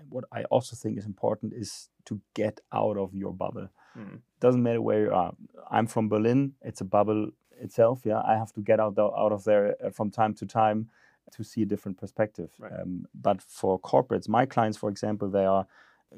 what 0.10 0.26
I 0.32 0.44
also 0.46 0.76
think 0.76 0.98
is 0.98 1.06
important 1.06 1.54
is 1.54 1.90
to 2.06 2.22
get 2.34 2.60
out 2.72 2.98
of 2.98 3.14
your 3.14 3.34
bubble. 3.34 3.70
Mm. 3.98 4.20
Doesn't 4.40 4.64
matter 4.64 4.82
where 4.82 5.02
you 5.02 5.12
are. 5.12 5.34
I'm 5.70 5.88
from 5.88 6.10
Berlin. 6.10 6.54
It's 6.62 6.82
a 6.82 6.86
bubble 6.86 7.32
itself. 7.60 8.02
Yeah, 8.06 8.22
I 8.26 8.36
have 8.36 8.54
to 8.54 8.62
get 8.62 8.80
out 8.80 8.96
the, 8.96 9.04
out 9.04 9.32
of 9.32 9.44
there 9.44 9.76
uh, 9.84 9.90
from 9.90 10.12
time 10.12 10.34
to 10.36 10.46
time 10.46 10.90
to 11.32 11.44
see 11.44 11.64
a 11.64 11.66
different 11.66 11.98
perspective. 11.98 12.52
Right. 12.60 12.72
Um, 12.80 13.06
but 13.14 13.42
for 13.42 13.80
corporates, 13.80 14.30
my 14.30 14.46
clients, 14.46 14.78
for 14.78 14.90
example, 14.90 15.30
they 15.30 15.46
are 15.46 15.68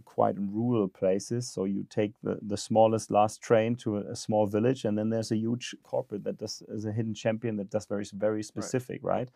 quite 0.05 0.36
rural 0.38 0.88
places. 0.88 1.50
So 1.50 1.65
you 1.65 1.86
take 1.89 2.13
the, 2.24 2.38
the 2.41 2.58
smallest 2.58 3.12
last 3.12 3.41
train 3.41 3.75
to 3.77 3.98
a, 3.98 4.12
a 4.12 4.15
small 4.15 4.46
village, 4.48 4.86
and 4.86 4.98
then 4.98 5.10
there's 5.10 5.31
a 5.31 5.38
huge 5.38 5.75
corporate 5.84 6.24
that 6.24 6.38
does 6.38 6.63
is 6.69 6.86
a 6.86 6.91
hidden 6.91 7.13
champion 7.13 7.58
that 7.58 7.69
does 7.69 7.86
very 7.86 8.05
very 8.13 8.43
specific, 8.43 9.00
right? 9.03 9.17
right? 9.17 9.29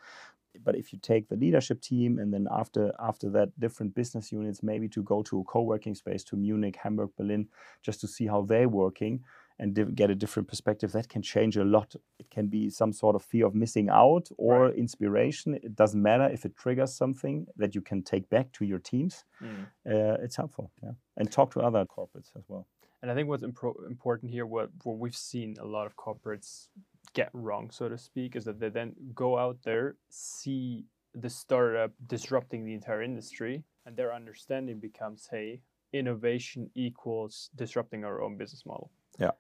But 0.64 0.76
if 0.76 0.94
you 0.94 1.00
take 1.00 1.30
the 1.30 1.36
leadership 1.36 1.82
team 1.82 2.20
and 2.20 2.32
then 2.34 2.48
after 2.52 2.94
after 3.00 3.30
that 3.32 3.60
different 3.60 3.96
business 3.96 4.32
units, 4.32 4.62
maybe 4.62 4.88
to 4.90 5.02
go 5.04 5.24
to 5.24 5.40
a 5.40 5.44
co-working 5.44 5.96
space 5.96 6.24
to 6.26 6.36
Munich, 6.36 6.78
Hamburg, 6.82 7.10
Berlin, 7.18 7.48
just 7.82 8.00
to 8.02 8.08
see 8.08 8.28
how 8.28 8.44
they're 8.44 8.70
working 8.70 9.24
and 9.60 9.96
get 9.96 10.10
a 10.10 10.16
different 10.16 10.48
perspective, 10.48 10.92
that 10.92 11.10
can 11.10 11.22
change 11.22 11.58
a 11.58 11.64
lot. 11.64 11.96
It 12.20 12.30
can 12.30 12.48
be 12.48 12.70
some 12.70 12.92
sort 12.92 13.16
of 13.16 13.24
fear 13.24 13.46
of 13.46 13.56
missing 13.56 13.90
out 13.90 14.30
or 14.38 14.66
right. 14.66 14.76
inspiration. 14.76 15.56
It 15.56 15.76
doesn't 15.76 16.02
matter 16.02 16.28
if 16.28 16.46
it 16.46 16.56
triggers 16.56 16.94
something 16.94 17.48
that 17.58 17.76
you 17.76 17.82
can 17.82 18.02
take 18.04 18.30
back 18.30 18.52
to 18.54 18.66
your 18.66 18.80
teams. 18.80 19.24
Mm. 19.42 19.66
Uh, 19.86 20.18
it's 20.24 20.36
helpful, 20.36 20.72
yeah. 20.82 20.92
And 21.18 21.32
talk 21.32 21.52
to 21.54 21.62
other 21.62 21.86
corporates 21.86 22.32
as 22.36 22.44
well. 22.48 22.68
And 23.02 23.12
I 23.12 23.16
think 23.16 23.28
what's 23.28 23.44
important 23.44 24.32
here, 24.32 24.46
what, 24.46 24.70
what 24.84 24.98
we've 24.98 25.16
seen 25.16 25.58
a 25.60 25.66
lot 25.66 25.86
of 25.86 25.96
corporates 25.98 26.70
get 27.14 27.30
wrong, 27.34 27.70
so 27.70 27.90
to 27.90 27.98
speak, 27.98 28.36
is 28.36 28.46
that 28.46 28.60
they 28.60 28.70
then 28.70 28.96
go 29.14 29.38
out 29.38 29.58
there, 29.64 29.98
see 30.10 30.86
the 31.14 31.30
startup 31.30 31.92
disrupting 32.08 32.66
the 32.66 32.74
entire 32.74 33.04
industry, 33.04 33.64
and 33.86 33.96
their 33.98 34.14
understanding 34.14 34.80
becomes, 34.80 35.28
hey, 35.30 35.62
innovation 35.92 36.72
equals 36.76 37.50
disrupting 37.56 38.04
our 38.04 38.22
own 38.22 38.38
business 38.38 38.66
model. 38.66 38.90
Yeah. 39.20 39.32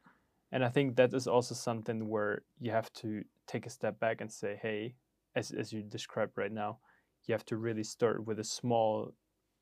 And 0.51 0.63
I 0.63 0.69
think 0.69 0.95
that 0.97 1.13
is 1.13 1.27
also 1.27 1.55
something 1.55 2.07
where 2.07 2.43
you 2.59 2.71
have 2.71 2.93
to 2.93 3.23
take 3.47 3.65
a 3.65 3.71
step 3.71 3.99
back 3.99 4.21
and 4.21 4.31
say, 4.31 4.59
hey, 4.61 4.93
as, 5.35 5.51
as 5.51 5.73
you 5.73 5.81
described 5.81 6.33
right 6.37 6.51
now, 6.51 6.77
you 7.25 7.33
have 7.33 7.45
to 7.45 7.57
really 7.57 7.83
start 7.83 8.25
with 8.25 8.39
a 8.39 8.43
small 8.43 9.13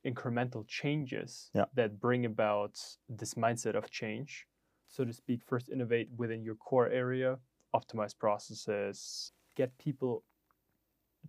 incremental 0.06 0.68
changes 0.68 1.50
yeah. 1.53 1.65
that 1.75 2.00
bring 2.00 2.25
about 2.25 2.77
this 3.08 3.36
mindset 3.36 3.75
of 3.75 3.89
change. 3.89 4.48
So 4.89 5.06
to 5.06 5.13
speak, 5.13 5.41
first 5.48 5.70
innovate 5.70 6.10
within 6.18 6.44
your 6.44 6.56
core 6.56 6.89
area, 6.89 7.38
optimize 7.74 8.18
processes, 8.18 9.32
get 9.56 9.77
people 9.77 10.25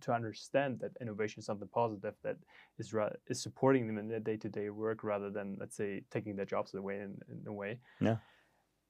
to 0.01 0.11
understand 0.11 0.79
that 0.81 0.91
innovation 0.99 1.39
is 1.39 1.45
something 1.45 1.69
positive 1.71 2.15
that 2.23 2.35
is 2.79 2.91
ra- 2.91 3.09
is 3.27 3.41
supporting 3.41 3.87
them 3.87 3.97
in 3.97 4.09
their 4.09 4.19
day-to-day 4.19 4.71
work 4.71 5.03
rather 5.03 5.29
than 5.29 5.55
let's 5.59 5.77
say 5.77 6.03
taking 6.11 6.35
their 6.35 6.45
jobs 6.45 6.73
away 6.73 6.95
in, 6.95 7.15
in 7.29 7.47
a 7.47 7.53
way. 7.53 7.79
Yeah 8.01 8.17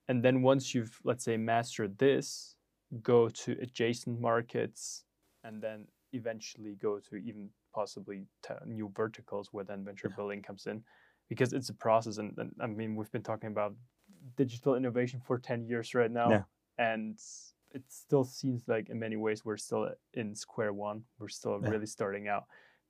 and 0.08 0.24
then 0.24 0.42
once 0.42 0.74
you've 0.74 1.00
let's 1.04 1.24
say 1.24 1.38
mastered 1.38 1.98
this 1.98 2.56
go 3.02 3.30
to 3.30 3.56
adjacent 3.62 4.20
markets 4.20 5.06
and 5.44 5.62
then 5.62 5.86
eventually 6.14 6.76
go 6.82 7.00
to 7.00 7.16
even 7.16 7.50
possibly 7.74 8.26
t- 8.46 8.54
new 8.68 8.92
verticals 8.96 9.50
where 9.52 9.64
then 9.64 9.84
venture 9.84 10.10
yeah. 10.10 10.16
building 10.16 10.42
comes 10.42 10.68
in 10.68 10.84
because 11.28 11.54
it's 11.54 11.70
a 11.70 11.74
process 11.74 12.18
and, 12.18 12.34
and, 12.38 12.52
i 12.62 12.68
mean 12.68 12.96
we've 12.96 13.12
been 13.12 13.24
talking 13.24 13.50
about 13.50 13.74
digital 14.38 14.76
innovation 14.76 15.20
for 15.26 15.40
10 15.40 15.66
years 15.66 15.96
right 15.96 16.12
now 16.12 16.30
yeah. 16.30 16.44
and 16.78 17.18
it 17.72 17.84
still 17.90 18.24
seems 18.24 18.68
like 18.68 18.90
in 18.90 19.00
many 19.00 19.16
ways 19.16 19.44
we're 19.44 19.58
still 19.58 19.90
in 20.14 20.36
square 20.36 20.74
one 20.74 21.02
we're 21.20 21.28
still 21.28 21.60
yeah. 21.64 21.70
really 21.70 21.88
starting 21.88 22.28
out 22.28 22.44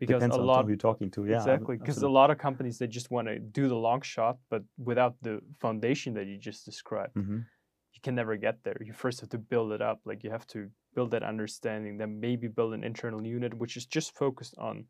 because 0.05 0.21
Depends 0.21 0.35
a 0.35 0.41
lot 0.41 0.63
who 0.63 0.69
you're 0.69 0.77
talking 0.77 1.09
to. 1.11 1.25
Yeah 1.25 1.37
exactly 1.37 1.77
because 1.77 2.01
a 2.01 2.09
lot 2.09 2.29
of 2.31 2.37
companies 2.37 2.77
they 2.77 2.87
just 2.87 3.09
want 3.11 3.27
to 3.27 3.39
do 3.39 3.67
the 3.67 3.75
long 3.75 4.01
shot 4.01 4.37
but 4.49 4.63
without 4.77 5.15
the 5.21 5.39
foundation 5.59 6.13
that 6.13 6.25
you 6.27 6.37
just 6.37 6.65
described 6.65 7.15
mm-hmm. 7.15 7.39
you 7.93 8.01
can 8.01 8.15
never 8.15 8.35
get 8.35 8.63
there. 8.63 8.77
You 8.89 8.93
first 8.93 9.21
have 9.21 9.29
to 9.29 9.37
build 9.37 9.71
it 9.71 9.81
up 9.81 9.99
like 10.05 10.23
you 10.23 10.31
have 10.31 10.47
to 10.47 10.69
build 10.95 11.11
that 11.11 11.23
understanding 11.23 11.97
then 11.97 12.19
maybe 12.19 12.47
build 12.47 12.73
an 12.73 12.83
internal 12.83 13.25
unit 13.25 13.53
which 13.53 13.77
is 13.77 13.85
just 13.85 14.15
focused 14.15 14.55
on 14.57 14.85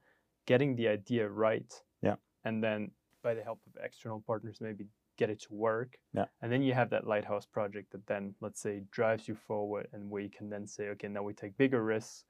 getting 0.45 0.75
the 0.75 0.87
idea 0.87 1.27
right. 1.27 1.71
Yeah. 2.01 2.15
And 2.43 2.63
then 2.63 2.91
by 3.23 3.33
the 3.33 3.43
help 3.43 3.61
of 3.67 3.81
external 3.81 4.21
partners 4.25 4.57
maybe 4.59 4.85
get 5.17 5.29
it 5.29 5.39
to 5.43 5.53
work. 5.53 5.97
Yeah. 6.13 6.25
And 6.41 6.51
then 6.51 6.61
you 6.63 6.73
have 6.73 6.89
that 6.89 7.07
lighthouse 7.07 7.45
project 7.45 7.91
that 7.93 8.05
then 8.07 8.35
let's 8.41 8.61
say 8.61 8.81
drives 8.91 9.27
you 9.27 9.35
forward 9.35 9.87
and 9.93 10.09
where 10.09 10.23
you 10.23 10.29
can 10.37 10.49
then 10.49 10.65
say 10.67 10.89
okay 10.89 11.07
now 11.07 11.23
we 11.23 11.33
take 11.33 11.55
bigger 11.57 11.83
risks. 11.83 12.25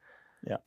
Yeah 0.46 0.58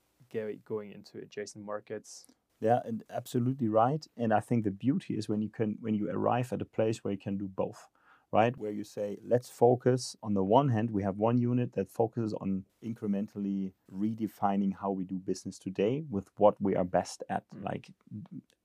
going 0.64 0.92
into 0.92 1.18
adjacent 1.18 1.64
markets. 1.64 2.26
Yeah, 2.60 2.80
and 2.84 3.04
absolutely 3.10 3.68
right. 3.68 4.06
And 4.16 4.32
I 4.32 4.40
think 4.40 4.64
the 4.64 4.70
beauty 4.70 5.14
is 5.14 5.28
when 5.28 5.42
you 5.42 5.50
can 5.50 5.76
when 5.80 5.94
you 5.94 6.08
arrive 6.10 6.52
at 6.52 6.62
a 6.62 6.64
place 6.64 7.04
where 7.04 7.12
you 7.12 7.18
can 7.18 7.36
do 7.36 7.48
both, 7.48 7.88
right? 8.32 8.56
Where 8.56 8.70
you 8.70 8.84
say, 8.84 9.18
let's 9.26 9.50
focus 9.50 10.16
on 10.22 10.34
the 10.34 10.42
one 10.42 10.70
hand, 10.70 10.90
we 10.90 11.02
have 11.02 11.18
one 11.18 11.38
unit 11.38 11.74
that 11.74 11.90
focuses 11.90 12.32
on 12.34 12.64
incrementally 12.84 13.72
redefining 13.94 14.72
how 14.80 14.90
we 14.90 15.04
do 15.04 15.18
business 15.18 15.58
today 15.58 16.04
with 16.10 16.30
what 16.38 16.54
we 16.60 16.74
are 16.74 16.84
best 16.84 17.22
at, 17.28 17.44
mm. 17.54 17.64
like 17.64 17.90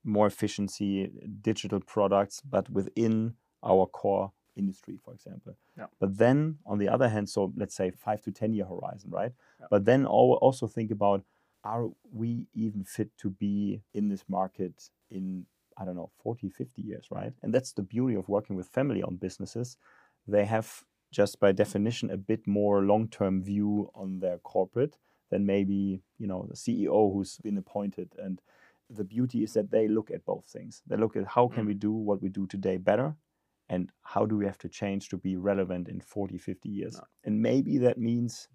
more 0.04 0.26
efficiency, 0.26 1.10
digital 1.42 1.80
products, 1.80 2.40
but 2.40 2.70
within 2.70 3.34
our 3.62 3.86
core 3.86 4.32
industry, 4.56 4.98
for 5.04 5.14
example. 5.14 5.56
Yeah. 5.76 5.86
But 6.00 6.18
then 6.18 6.58
on 6.66 6.78
the 6.78 6.88
other 6.88 7.08
hand, 7.08 7.28
so 7.28 7.52
let's 7.56 7.74
say 7.74 7.90
five 7.90 8.22
to 8.22 8.32
10 8.32 8.52
year 8.52 8.64
horizon, 8.64 9.10
right? 9.10 9.32
Yeah. 9.60 9.66
But 9.70 9.84
then 9.84 10.06
also 10.06 10.66
think 10.66 10.90
about 10.90 11.22
are 11.64 11.88
we 12.12 12.46
even 12.54 12.84
fit 12.84 13.10
to 13.18 13.30
be 13.30 13.80
in 13.94 14.08
this 14.08 14.24
market 14.28 14.90
in 15.10 15.46
i 15.78 15.84
don't 15.84 15.96
know 15.96 16.10
40 16.22 16.50
50 16.50 16.82
years 16.82 17.06
right? 17.10 17.32
And 17.42 17.54
that's 17.54 17.72
the 17.72 17.82
beauty 17.82 18.14
of 18.14 18.28
working 18.28 18.56
with 18.56 18.68
family 18.68 19.02
owned 19.02 19.20
businesses. 19.20 19.76
They 20.26 20.44
have 20.44 20.84
just 21.10 21.40
by 21.40 21.52
definition 21.52 22.10
a 22.10 22.16
bit 22.16 22.46
more 22.46 22.82
long 22.82 23.08
term 23.08 23.42
view 23.42 23.90
on 23.94 24.20
their 24.20 24.38
corporate 24.38 24.96
than 25.30 25.46
maybe 25.46 26.02
you 26.18 26.26
know 26.26 26.46
the 26.48 26.56
ceo 26.56 27.12
who's 27.12 27.38
been 27.38 27.58
appointed. 27.58 28.14
And 28.18 28.40
the 28.90 29.04
beauty 29.04 29.42
is 29.42 29.54
that 29.54 29.70
they 29.70 29.88
look 29.88 30.10
at 30.10 30.24
both 30.24 30.44
things. 30.46 30.82
They 30.86 30.96
look 30.96 31.16
at 31.16 31.26
how 31.26 31.48
can 31.48 31.64
we 31.66 31.74
mm. 31.74 31.80
do 31.80 31.92
what 31.92 32.22
we 32.22 32.28
do 32.28 32.46
today 32.46 32.76
better 32.76 33.16
and 33.68 33.90
how 34.02 34.26
do 34.26 34.36
we 34.36 34.44
have 34.44 34.58
to 34.58 34.68
change 34.68 35.08
to 35.08 35.16
be 35.16 35.36
relevant 35.36 35.88
in 35.88 36.00
40 36.00 36.36
50 36.38 36.68
years. 36.68 36.96
No. 36.96 37.04
and 37.24 37.40
maybe 37.40 37.78
that 37.78 37.98
means 37.98 38.48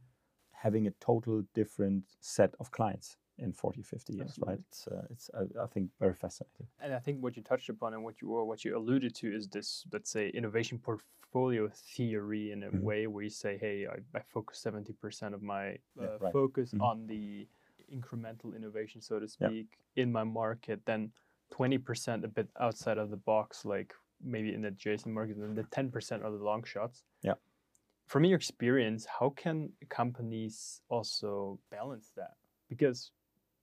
having 0.57 0.87
a 0.87 0.91
total 0.99 1.43
different 1.53 2.03
set 2.19 2.53
of 2.59 2.71
clients 2.71 3.17
in 3.39 3.53
40 3.53 3.83
50 3.83 4.13
years 4.13 4.29
Absolutely. 4.29 4.53
right 4.53 4.63
it's 4.67 4.87
uh, 4.87 5.05
it's 5.11 5.29
uh, 5.33 5.63
i 5.63 5.67
think 5.67 5.89
very 5.99 6.13
fascinating 6.13 6.65
and 6.81 6.93
i 6.93 6.99
think 6.99 7.21
what 7.21 7.37
you 7.37 7.43
touched 7.43 7.69
upon 7.69 7.93
and 7.93 8.03
what 8.03 8.15
you 8.21 8.29
or 8.29 8.45
what 8.45 8.65
you 8.65 8.75
alluded 8.75 9.13
to 9.15 9.33
is 9.33 9.47
this 9.47 9.85
let's 9.93 10.09
say 10.09 10.29
innovation 10.29 10.79
portfolio 10.79 11.69
theory 11.95 12.51
in 12.51 12.63
a 12.63 12.67
mm-hmm. 12.67 12.81
way 12.81 13.07
where 13.07 13.23
you 13.23 13.29
say 13.29 13.57
hey 13.59 13.85
i, 13.85 14.17
I 14.17 14.21
focus 14.21 14.65
70% 14.65 15.33
of 15.33 15.43
my 15.43 15.69
uh, 15.69 15.73
yeah, 16.01 16.07
right. 16.19 16.33
focus 16.33 16.71
mm-hmm. 16.71 16.81
on 16.81 17.05
the 17.05 17.47
incremental 17.95 18.55
innovation 18.55 19.01
so 19.01 19.19
to 19.19 19.27
speak 19.27 19.67
yeah. 19.95 20.03
in 20.03 20.11
my 20.11 20.23
market 20.23 20.81
then 20.85 21.11
20% 21.53 22.25
a 22.25 22.27
bit 22.27 22.49
outside 22.59 22.97
of 22.97 23.09
the 23.09 23.17
box 23.17 23.63
like 23.63 23.93
maybe 24.21 24.53
in 24.53 24.61
the 24.63 24.69
adjacent 24.69 25.13
market 25.13 25.37
and 25.37 25.55
the 25.55 25.63
10% 25.63 26.25
are 26.25 26.31
the 26.31 26.43
long 26.43 26.63
shots 26.63 27.03
yeah 27.21 27.35
from 28.07 28.23
your 28.23 28.37
experience, 28.37 29.05
how 29.19 29.29
can 29.29 29.71
companies 29.89 30.81
also 30.89 31.59
balance 31.69 32.11
that? 32.15 32.35
Because 32.69 33.11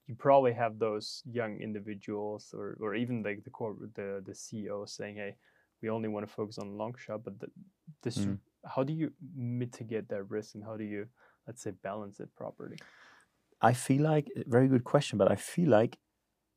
you 0.07 0.15
probably 0.15 0.53
have 0.53 0.79
those 0.79 1.23
young 1.31 1.59
individuals 1.61 2.55
or, 2.57 2.77
or 2.81 2.95
even 2.95 3.23
like 3.23 3.43
the 3.43 3.51
corporate 3.51 3.95
the, 3.95 4.23
the 4.27 4.33
CEO 4.33 4.87
saying, 4.89 5.17
hey, 5.17 5.35
we 5.81 5.89
only 5.89 6.09
want 6.09 6.27
to 6.29 6.33
focus 6.33 6.59
on 6.59 6.77
long 6.77 6.95
shot, 6.99 7.25
but 7.25 7.39
the, 7.41 7.49
this, 8.03 8.19
Mm. 8.19 8.39
how 8.67 8.83
do 8.83 8.93
you 8.93 9.13
mitigate 9.35 10.09
that 10.09 10.25
risk 10.31 10.55
and 10.55 10.65
how 10.65 10.77
do 10.77 10.85
you, 10.85 11.07
let's 11.47 11.63
say, 11.63 11.73
balance 11.83 12.21
it 12.21 12.29
properly? 12.37 12.77
I 13.63 13.73
feel 13.73 14.03
like 14.03 14.29
very 14.47 14.69
good 14.69 14.85
question, 14.85 15.19
but 15.19 15.31
I 15.31 15.37
feel 15.37 15.71
like 15.71 15.99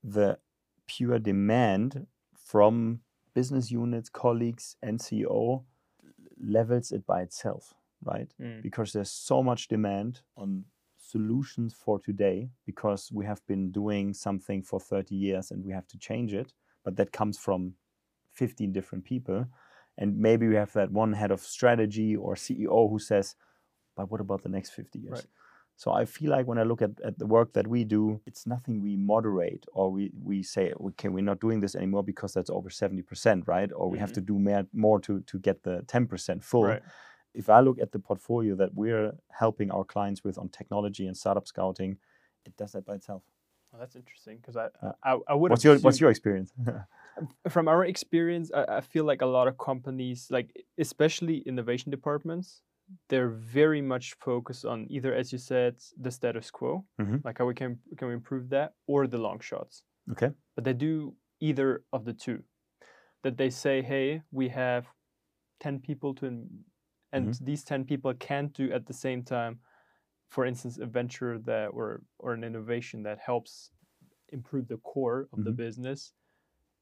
the 0.04 0.40
pure 0.88 1.20
demand 1.20 2.08
from 2.36 3.00
business 3.34 3.72
units, 3.72 4.10
colleagues, 4.10 4.76
and 4.82 5.00
CEO 5.00 5.64
levels 6.44 6.92
it 6.92 7.06
by 7.06 7.22
itself, 7.22 7.74
right? 8.04 8.34
Mm. 8.42 8.62
Because 8.62 8.94
there's 8.94 9.12
so 9.12 9.44
much 9.44 9.68
demand 9.68 10.22
on 10.36 10.66
solutions 10.98 11.74
for 11.74 12.00
today 12.00 12.50
because 12.66 13.12
we 13.12 13.26
have 13.26 13.46
been 13.48 13.72
doing 13.72 14.14
something 14.14 14.62
for 14.62 14.80
30 14.80 15.16
years 15.16 15.52
and 15.52 15.64
we 15.64 15.72
have 15.72 15.88
to 15.88 15.98
change 15.98 16.34
it, 16.34 16.54
but 16.84 16.96
that 16.98 17.12
comes 17.12 17.38
from 17.38 17.74
15 18.34 18.72
different 18.72 19.06
people. 19.06 19.46
And 19.98 20.18
maybe 20.18 20.48
we 20.48 20.56
have 20.56 20.74
that 20.74 20.92
one 20.92 21.14
head 21.14 21.32
of 21.32 21.42
strategy 21.42 22.16
or 22.16 22.36
CEO 22.36 22.90
who 22.90 23.00
says, 23.00 23.36
but 23.96 24.12
what 24.12 24.22
about 24.22 24.44
the 24.44 24.50
next 24.50 24.72
50 24.72 25.00
years? 25.00 25.12
Right. 25.14 25.26
So 25.78 25.92
I 25.92 26.06
feel 26.06 26.32
like 26.32 26.48
when 26.48 26.58
I 26.58 26.64
look 26.64 26.82
at, 26.82 27.00
at 27.06 27.20
the 27.20 27.28
work 27.28 27.54
that 27.54 27.68
we 27.68 27.84
do, 27.84 28.20
it's 28.26 28.48
nothing 28.48 28.82
we 28.82 28.98
moderate 28.98 29.66
or 29.74 29.92
we, 29.92 30.12
we 30.24 30.42
say, 30.42 30.74
okay, 30.74 31.08
we're 31.08 31.24
not 31.24 31.40
doing 31.40 31.60
this 31.60 31.76
anymore 31.76 32.04
because 32.04 32.34
that's 32.34 32.50
over 32.50 32.72
70%, 32.72 33.48
right? 33.48 33.70
Or 33.72 33.88
we 33.88 34.00
have 34.00 34.10
Mhm. 34.10 34.16
to 34.16 34.22
do 34.22 34.40
more, 34.40 34.64
more 34.74 35.00
to, 35.02 35.22
to 35.22 35.38
get 35.40 35.62
the 35.62 35.84
10% 35.88 36.44
full. 36.44 36.64
Right. 36.66 36.82
If 37.36 37.48
I 37.50 37.60
look 37.60 37.78
at 37.80 37.92
the 37.92 38.00
portfolio 38.00 38.56
that 38.56 38.74
we're 38.74 39.14
helping 39.30 39.70
our 39.70 39.84
clients 39.86 40.24
with 40.24 40.40
on 40.40 40.50
technology 40.50 41.06
and 41.06 41.16
startup 41.16 41.48
scouting, 41.48 42.00
it 42.44 42.58
does 42.58 42.72
that 42.72 42.84
by 42.84 42.96
itself. 42.96 43.24
Well, 43.72 43.80
that's 43.80 43.96
interesting 43.96 44.38
because 44.38 44.58
I, 44.58 44.70
Yeah. 44.82 44.94
I, 45.04 45.20
I 45.28 45.34
would 45.36 45.52
What's 45.52 45.64
your, 45.64 45.78
what's 45.80 46.00
your 46.00 46.10
experience? 46.10 46.54
from 47.50 47.68
our 47.68 47.86
experience, 47.86 48.52
I, 48.54 48.78
I 48.78 48.82
feel 48.82 49.04
like 49.04 49.22
a 49.22 49.26
lot 49.26 49.48
of 49.48 49.58
companies, 49.58 50.28
like 50.32 50.66
especially 50.78 51.40
innovation 51.40 51.92
departments, 51.92 52.64
they're 53.10 53.30
very 53.30 53.82
much 53.82 54.16
focused 54.16 54.66
on 54.66 54.88
either, 54.90 55.14
as 55.14 55.32
you 55.32 55.38
said, 55.38 55.78
the 55.98 56.12
status 56.12 56.52
quo, 56.52 56.86
Mhm. 56.98 57.24
like 57.24 57.38
how 57.38 57.46
we 57.46 57.54
can 57.54 57.80
can 57.98 58.08
we 58.10 58.14
improve 58.14 58.50
that, 58.50 58.74
or 58.88 59.08
the 59.08 59.18
long 59.18 59.40
shots. 59.40 59.84
okay. 60.12 60.32
But 60.56 60.64
they 60.66 60.74
do 60.74 61.18
either 61.42 61.86
of 61.94 62.06
the 62.06 62.14
two. 62.14 62.44
That 63.24 63.38
they 63.38 63.50
say, 63.50 63.82
hey, 63.82 64.24
we 64.32 64.50
have 64.50 64.88
ten 65.60 65.80
people 65.82 66.16
to, 66.16 66.26
in- 66.28 66.66
and 67.14 67.34
these 67.42 67.64
ten 67.64 67.86
people 67.86 68.14
can't 68.16 68.54
do 68.54 68.72
at 68.72 68.86
the 68.88 68.94
same 68.94 69.24
time, 69.24 69.62
for 70.30 70.46
instance, 70.46 70.78
a 70.80 70.86
venture 70.88 71.40
that 71.40 71.68
or 71.70 72.04
or 72.20 72.34
an 72.34 72.44
innovation 72.44 73.04
that 73.04 73.20
helps 73.20 73.72
improve 74.30 74.68
the 74.70 74.78
core 74.80 75.30
of 75.34 75.44
the 75.44 75.52
Mhm. 75.52 75.54
business 75.54 76.14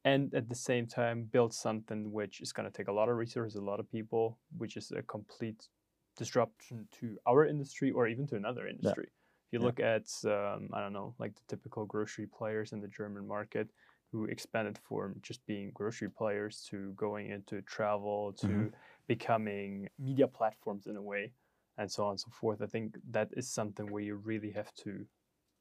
and 0.03 0.33
at 0.33 0.49
the 0.49 0.55
same 0.55 0.87
time 0.87 1.23
build 1.25 1.53
something 1.53 2.11
which 2.11 2.41
is 2.41 2.53
going 2.53 2.69
to 2.69 2.75
take 2.75 2.87
a 2.87 2.91
lot 2.91 3.09
of 3.09 3.17
resources 3.17 3.55
a 3.55 3.61
lot 3.63 3.79
of 3.79 3.89
people 3.91 4.39
which 4.57 4.77
is 4.77 4.91
a 4.91 5.03
complete 5.03 5.69
disruption 6.15 6.87
to 6.91 7.17
our 7.27 7.45
industry 7.45 7.91
or 7.91 8.07
even 8.07 8.27
to 8.27 8.35
another 8.35 8.67
industry 8.67 9.05
if 9.05 9.53
you 9.53 9.59
Yeah. 9.59 9.69
look 9.69 9.79
at 9.79 10.07
um, 10.25 10.69
i 10.73 10.79
don't 10.81 10.93
know 10.93 11.15
like 11.19 11.35
the 11.35 11.41
typical 11.47 11.85
grocery 11.85 12.27
players 12.27 12.73
in 12.73 12.81
the 12.81 12.87
german 12.87 13.27
market 13.27 13.69
who 14.11 14.25
expanded 14.25 14.77
from 14.77 15.15
just 15.21 15.45
being 15.45 15.71
grocery 15.73 16.09
players 16.09 16.63
to 16.69 16.93
going 16.93 17.29
into 17.29 17.61
travel 17.63 18.33
to 18.33 18.49
Mhm. 18.49 18.73
becoming 19.07 19.89
media 19.99 20.27
platforms 20.27 20.87
in 20.87 20.95
a 20.95 21.01
way 21.01 21.33
and 21.77 21.91
so 21.91 22.05
on 22.05 22.11
and 22.11 22.19
so 22.19 22.29
forth 22.31 22.61
i 22.61 22.65
think 22.67 22.97
that 23.09 23.29
is 23.33 23.51
something 23.51 23.87
where 23.91 24.03
you 24.03 24.15
really 24.15 24.51
have 24.51 24.73
to 24.73 25.05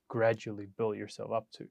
gradually 0.09 0.67
build 0.67 0.97
yourself 0.97 1.33
up 1.33 1.51
to 1.53 1.69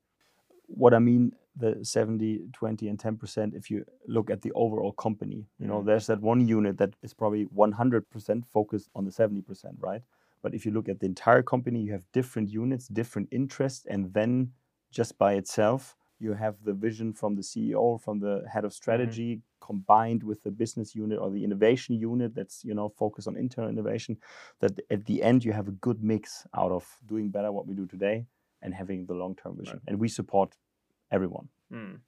what 0.67 0.93
I 0.93 0.99
mean, 0.99 1.35
the 1.55 1.83
70, 1.85 2.49
20, 2.53 2.87
and 2.87 2.97
10%, 2.97 3.53
if 3.55 3.69
you 3.69 3.85
look 4.07 4.29
at 4.29 4.41
the 4.41 4.51
overall 4.53 4.91
company, 4.93 5.45
you 5.59 5.67
know, 5.67 5.81
Mhm. 5.81 5.85
there's 5.85 6.07
that 6.07 6.21
one 6.21 6.47
unit 6.47 6.77
that 6.77 6.95
is 7.03 7.13
probably 7.13 7.45
100% 7.45 8.45
focused 8.45 8.89
on 8.95 9.05
the 9.05 9.11
70%, 9.11 9.77
right? 9.79 10.01
But 10.41 10.53
if 10.53 10.65
you 10.65 10.71
look 10.71 10.89
at 10.89 10.99
the 10.99 11.05
entire 11.05 11.43
company, 11.43 11.81
you 11.81 11.91
have 11.91 12.05
different 12.11 12.49
units, 12.49 12.87
different 12.87 13.27
interests, 13.31 13.85
and 13.85 14.13
then 14.13 14.53
just 14.91 15.17
by 15.17 15.33
itself, 15.33 15.95
you 16.19 16.33
have 16.33 16.63
the 16.63 16.73
vision 16.73 17.13
from 17.13 17.35
the 17.35 17.43
CEO, 17.43 17.97
from 17.97 18.19
the 18.19 18.43
head 18.47 18.65
of 18.65 18.73
strategy, 18.73 19.41
combined 19.59 20.23
with 20.23 20.41
the 20.43 20.51
business 20.51 20.93
unit 20.95 21.19
or 21.19 21.29
the 21.31 21.43
innovation 21.43 21.95
unit 21.95 22.33
that's 22.35 22.63
you 22.65 22.73
know 22.73 22.89
focused 22.89 23.27
on 23.27 23.37
internal 23.37 23.69
innovation. 23.69 24.17
That 24.59 24.79
at 24.89 25.05
the 25.05 25.21
end 25.23 25.43
you 25.45 25.53
have 25.53 25.67
a 25.67 25.71
good 25.71 26.03
mix 26.03 26.45
out 26.53 26.71
of 26.71 26.85
doing 27.05 27.29
better 27.29 27.51
what 27.51 27.67
we 27.67 27.73
do 27.73 27.85
today 27.87 28.25
and 28.61 28.73
having 28.73 29.05
the 29.05 29.13
long-term 29.13 29.57
vision. 29.57 29.81
And 29.87 29.99
we 29.99 30.07
support 30.07 30.55
everyone. 31.13 31.47
Mm. 31.71 31.99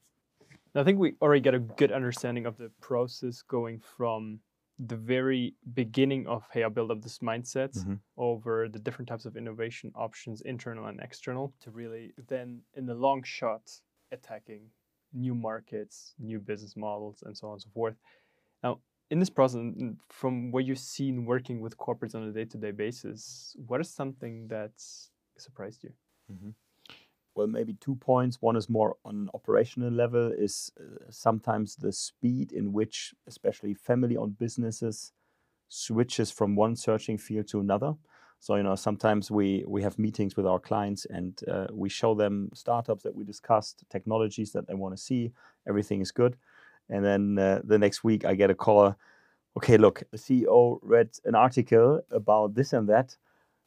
I 0.75 0.83
think 0.83 0.99
we 0.99 1.15
already 1.21 1.41
get 1.41 1.53
a 1.53 1.59
good 1.59 1.91
understanding 1.91 2.45
of 2.45 2.57
the 2.57 2.69
process 2.81 3.41
going 3.41 3.79
from 3.79 4.41
the 4.77 4.97
very 4.97 5.55
beginning 5.73 6.27
of 6.27 6.43
hey, 6.51 6.63
I 6.63 6.69
build 6.69 6.91
up 6.91 7.01
this 7.01 7.19
mindset 7.19 7.73
Mhm. 7.75 7.99
over 8.17 8.67
the 8.67 8.79
different 8.79 9.07
types 9.07 9.25
of 9.25 9.37
innovation 9.37 9.91
options, 9.95 10.41
internal 10.41 10.87
and 10.87 10.99
external, 10.99 11.53
to 11.61 11.71
really 11.71 12.13
then 12.27 12.61
in 12.73 12.85
the 12.85 12.95
long 12.95 13.23
shot 13.23 13.81
attacking 14.11 14.71
new 15.13 15.33
markets, 15.33 16.13
new 16.19 16.39
business 16.39 16.75
models, 16.75 17.23
and 17.23 17.37
so 17.37 17.47
on 17.47 17.53
and 17.53 17.61
so 17.61 17.69
forth. 17.69 17.95
Now, 18.63 18.81
in 19.09 19.19
this 19.19 19.29
process, 19.29 19.61
from 20.09 20.51
what 20.51 20.65
you've 20.65 20.79
seen 20.79 21.25
working 21.25 21.61
with 21.61 21.77
corporates 21.77 22.15
on 22.15 22.23
a 22.23 22.33
day-to-day 22.33 22.71
basis, 22.71 23.55
what 23.67 23.79
is 23.79 23.89
something 23.89 24.47
that 24.49 24.73
surprised 25.37 25.83
you? 25.83 25.93
Well, 27.35 27.47
maybe 27.47 27.73
two 27.73 27.95
points. 27.95 28.41
One 28.41 28.55
is 28.55 28.69
more 28.69 28.95
on 29.03 29.29
operational 29.33 29.91
level 29.91 30.31
is 30.31 30.71
uh, 30.79 31.05
sometimes 31.09 31.75
the 31.75 31.91
speed 31.91 32.53
in 32.53 32.71
which 32.71 33.13
especially 33.27 33.73
family-owned 33.73 34.39
businesses 34.39 35.11
switches 35.67 36.31
from 36.31 36.55
one 36.55 36.75
searching 36.77 37.17
field 37.17 37.47
to 37.49 37.59
another. 37.59 37.93
So, 38.39 38.55
you 38.55 38.63
know, 38.63 38.75
sometimes 38.75 39.31
we 39.31 39.65
we 39.67 39.81
have 39.83 39.99
meetings 39.99 40.37
with 40.37 40.45
our 40.45 40.59
clients 40.59 41.05
and 41.05 41.41
uh, 41.51 41.67
we 41.73 41.89
show 41.89 42.15
them 42.15 42.49
startups 42.53 43.03
that 43.03 43.15
we 43.15 43.25
discussed, 43.25 43.83
technologies 43.89 44.51
that 44.53 44.67
they 44.67 44.73
want 44.73 44.95
to 44.95 45.01
see, 45.01 45.31
everything 45.67 46.01
is 46.01 46.11
good. 46.11 46.37
And 46.89 47.03
then 47.03 47.37
uh, 47.39 47.61
the 47.63 47.79
next 47.79 48.03
week 48.03 48.23
I 48.23 48.35
get 48.35 48.51
a 48.51 48.55
call, 48.55 48.95
okay, 49.57 49.77
look, 49.77 50.03
the 50.11 50.17
CEO 50.17 50.79
read 50.83 51.09
an 51.25 51.35
article 51.35 52.01
about 52.11 52.53
this 52.55 52.71
and 52.73 52.87
that. 52.89 53.17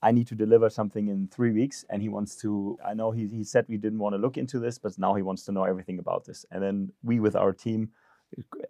I 0.03 0.13
need 0.13 0.29
to 0.29 0.35
deliver 0.35 0.71
something 0.71 1.09
in 1.09 1.29
three 1.29 1.53
weeks, 1.53 1.85
and 1.91 2.01
he 2.01 2.09
wants 2.09 2.37
to. 2.37 2.79
I 2.87 2.95
know 2.95 3.11
he, 3.11 3.27
he 3.27 3.45
said 3.45 3.67
we 3.69 3.77
didn't 3.77 3.99
want 3.99 4.15
to 4.15 4.19
look 4.19 4.37
into 4.37 4.59
this, 4.59 4.79
but 4.79 4.97
now 4.99 5.15
he 5.15 5.23
wants 5.23 5.45
to 5.45 5.53
know 5.53 5.65
everything 5.65 5.99
about 5.99 6.25
this. 6.25 6.47
And 6.51 6.63
then 6.63 6.93
we, 7.03 7.19
with 7.21 7.35
our 7.35 7.53
team, 7.53 7.91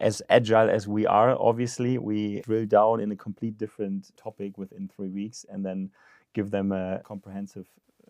as 0.00 0.22
agile 0.30 0.70
as 0.70 0.88
we 0.88 1.06
are, 1.06 1.36
obviously, 1.38 1.98
we 1.98 2.40
drill 2.40 2.66
down 2.66 3.00
in 3.00 3.12
a 3.12 3.16
complete 3.16 3.58
different 3.58 4.16
topic 4.16 4.56
within 4.56 4.88
three 4.88 5.10
weeks, 5.10 5.44
and 5.50 5.64
then 5.64 5.90
give 6.32 6.50
them 6.50 6.72
a 6.72 7.00
comprehensive 7.04 7.66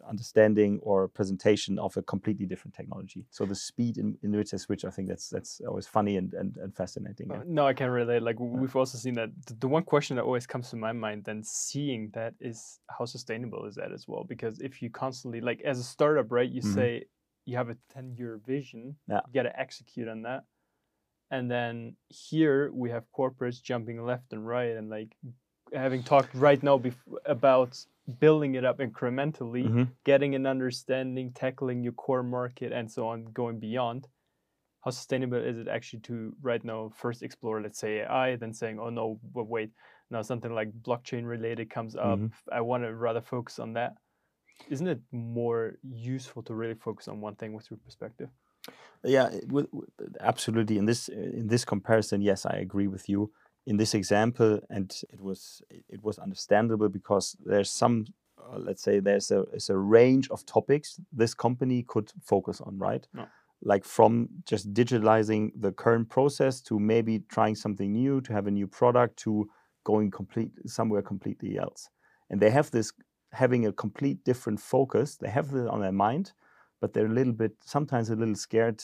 understanding 0.09 0.79
or 0.83 1.09
presentation 1.09 1.79
of 1.79 1.97
a 1.97 2.03
completely 2.03 2.47
different 2.47 2.75
technology. 2.75 3.25
So 3.31 3.45
the 3.45 3.55
speed 3.55 3.99
in, 3.99 4.17
in 4.23 4.33
which 4.37 4.51
they 4.51 4.59
switch, 4.59 4.85
I 4.85 4.91
think 4.91 5.09
that's 5.09 5.29
that's 5.29 5.61
always 5.67 5.87
funny 5.87 6.17
and 6.17 6.33
and, 6.35 6.57
and 6.57 6.75
fascinating. 6.75 7.31
Uh. 7.31 7.43
No, 7.47 7.67
I 7.67 7.75
can 7.75 7.91
relate. 7.91 8.23
Like 8.23 8.39
we've 8.39 8.77
also 8.77 8.99
seen 8.99 9.15
that 9.15 9.31
th- 9.47 9.61
the 9.61 9.69
one 9.69 9.83
question 9.83 10.17
that 10.17 10.25
always 10.25 10.47
comes 10.47 10.71
to 10.71 10.77
my 10.77 10.93
mind 10.93 11.25
then 11.25 11.43
seeing 11.43 12.11
that 12.15 12.35
is 12.41 12.81
how 12.91 13.05
sustainable 13.05 13.65
is 13.67 13.75
that 13.77 13.93
as 13.93 14.07
well? 14.07 14.25
Because 14.25 14.61
if 14.61 14.83
you 14.83 14.91
constantly 14.91 15.41
like 15.41 15.61
as 15.63 15.79
a 15.79 15.85
startup, 15.85 16.31
right, 16.31 16.49
you 16.51 16.63
Mhm. 16.63 16.75
say 16.75 17.05
you 17.45 17.57
have 17.57 17.71
a 17.71 17.77
10 17.93 18.15
year 18.17 18.41
vision, 18.47 18.97
Yeah. 19.09 19.21
you 19.27 19.33
gotta 19.33 19.59
execute 19.59 20.09
on 20.09 20.23
that. 20.23 20.45
And 21.31 21.51
then 21.51 21.97
here 22.09 22.71
we 22.73 22.91
have 22.91 23.05
corporates 23.13 23.63
jumping 23.63 24.03
left 24.03 24.33
and 24.33 24.47
right 24.47 24.77
and 24.77 24.89
like 24.89 25.15
having 25.73 26.03
talked 26.03 26.35
right 26.35 26.63
now 26.63 26.81
about 27.27 27.85
building 28.19 28.55
it 28.55 28.65
up 28.65 28.79
incrementally, 28.79 29.65
Mhm. 29.65 29.93
getting 30.05 30.35
an 30.35 30.47
understanding, 30.47 31.33
tackling 31.33 31.83
your 31.83 31.93
core 31.95 32.23
market 32.23 32.73
and 32.73 32.91
so 32.91 33.09
on, 33.09 33.25
going 33.27 33.59
beyond 33.61 34.09
how 34.85 34.91
sustainable 34.91 35.39
is 35.39 35.59
it 35.59 35.69
actually 35.69 36.01
to 36.01 36.35
right 36.41 36.65
now 36.65 36.89
first 36.91 37.23
explore 37.23 37.61
let's 37.61 37.79
say 37.79 38.01
ai 38.03 38.37
then 38.37 38.53
saying 38.55 38.79
oh 38.79 38.91
no 38.91 39.21
but 39.35 39.45
wait 39.45 39.73
now 40.11 40.23
something 40.23 40.53
like 40.55 40.71
blockchain 40.83 41.27
related 41.27 41.69
comes 41.69 41.97
up 41.97 42.21
Mhm. 42.21 42.33
i 42.53 42.61
want 42.61 42.85
to 42.85 42.95
rather 42.95 43.21
focus 43.21 43.59
on 43.59 43.73
that 43.75 43.95
isn't 44.69 44.89
it 44.89 45.01
more 45.13 45.79
useful 45.83 46.43
to 46.43 46.55
really 46.55 46.75
focus 46.75 47.09
on 47.09 47.21
one 47.21 47.37
thing 47.37 47.53
with 47.55 47.71
your 47.71 47.79
perspective 47.79 48.31
Yeah, 49.05 49.29
it 49.29 49.47
wi- 49.49 49.69
wi- 49.73 49.87
absolutely. 50.21 50.79
In 50.79 50.87
this 50.87 51.09
in 51.09 51.47
this 51.49 51.65
comparison, 51.65 52.21
yes, 52.21 52.45
I 52.47 52.57
agree 52.59 52.89
with 52.89 53.09
you. 53.09 53.33
In 53.69 53.77
this 53.77 53.93
example, 53.93 54.61
and 54.71 54.91
it 55.13 55.21
was 55.21 55.61
it 55.69 56.03
was 56.03 56.19
understandable 56.19 56.89
because 56.89 57.37
there's 57.45 57.69
some, 57.71 58.07
uh, 58.39 58.59
let's 58.59 58.83
say, 58.83 58.99
there's 58.99 59.31
a 59.31 59.45
there's 59.51 59.69
a 59.69 59.77
range 59.77 60.31
of 60.31 60.47
topics 60.47 60.99
this 61.13 61.35
company 61.35 61.83
could 61.83 62.11
focus 62.23 62.63
on, 62.63 62.79
right? 62.79 63.07
Yeah. 63.15 63.27
Like 63.61 63.85
from 63.85 64.29
just 64.47 64.73
digitalizing 64.73 65.51
the 65.55 65.73
current 65.73 66.09
process 66.09 66.63
to 66.63 66.79
maybe 66.79 67.25
trying 67.29 67.57
something 67.57 67.93
new, 67.93 68.23
to 68.23 68.33
have 68.33 68.47
a 68.47 68.51
new 68.51 68.67
product, 68.67 69.19
to 69.25 69.51
going 69.85 70.11
complete 70.11 70.53
somewhere 70.65 71.03
completely 71.03 71.59
else. 71.59 71.91
And 72.31 72.41
they 72.41 72.51
have 72.51 72.71
this 72.71 72.91
having 73.33 73.67
a 73.67 73.73
complete 73.73 74.25
different 74.25 74.61
focus. 74.61 75.17
They 75.17 75.29
have 75.29 75.53
it 75.55 75.69
on 75.69 75.81
their 75.83 75.99
mind, 76.07 76.33
but 76.81 76.95
they're 76.95 77.13
a 77.13 77.19
little 77.21 77.35
bit 77.35 77.53
sometimes 77.61 78.09
a 78.09 78.17
little 78.17 78.41
scared 78.47 78.83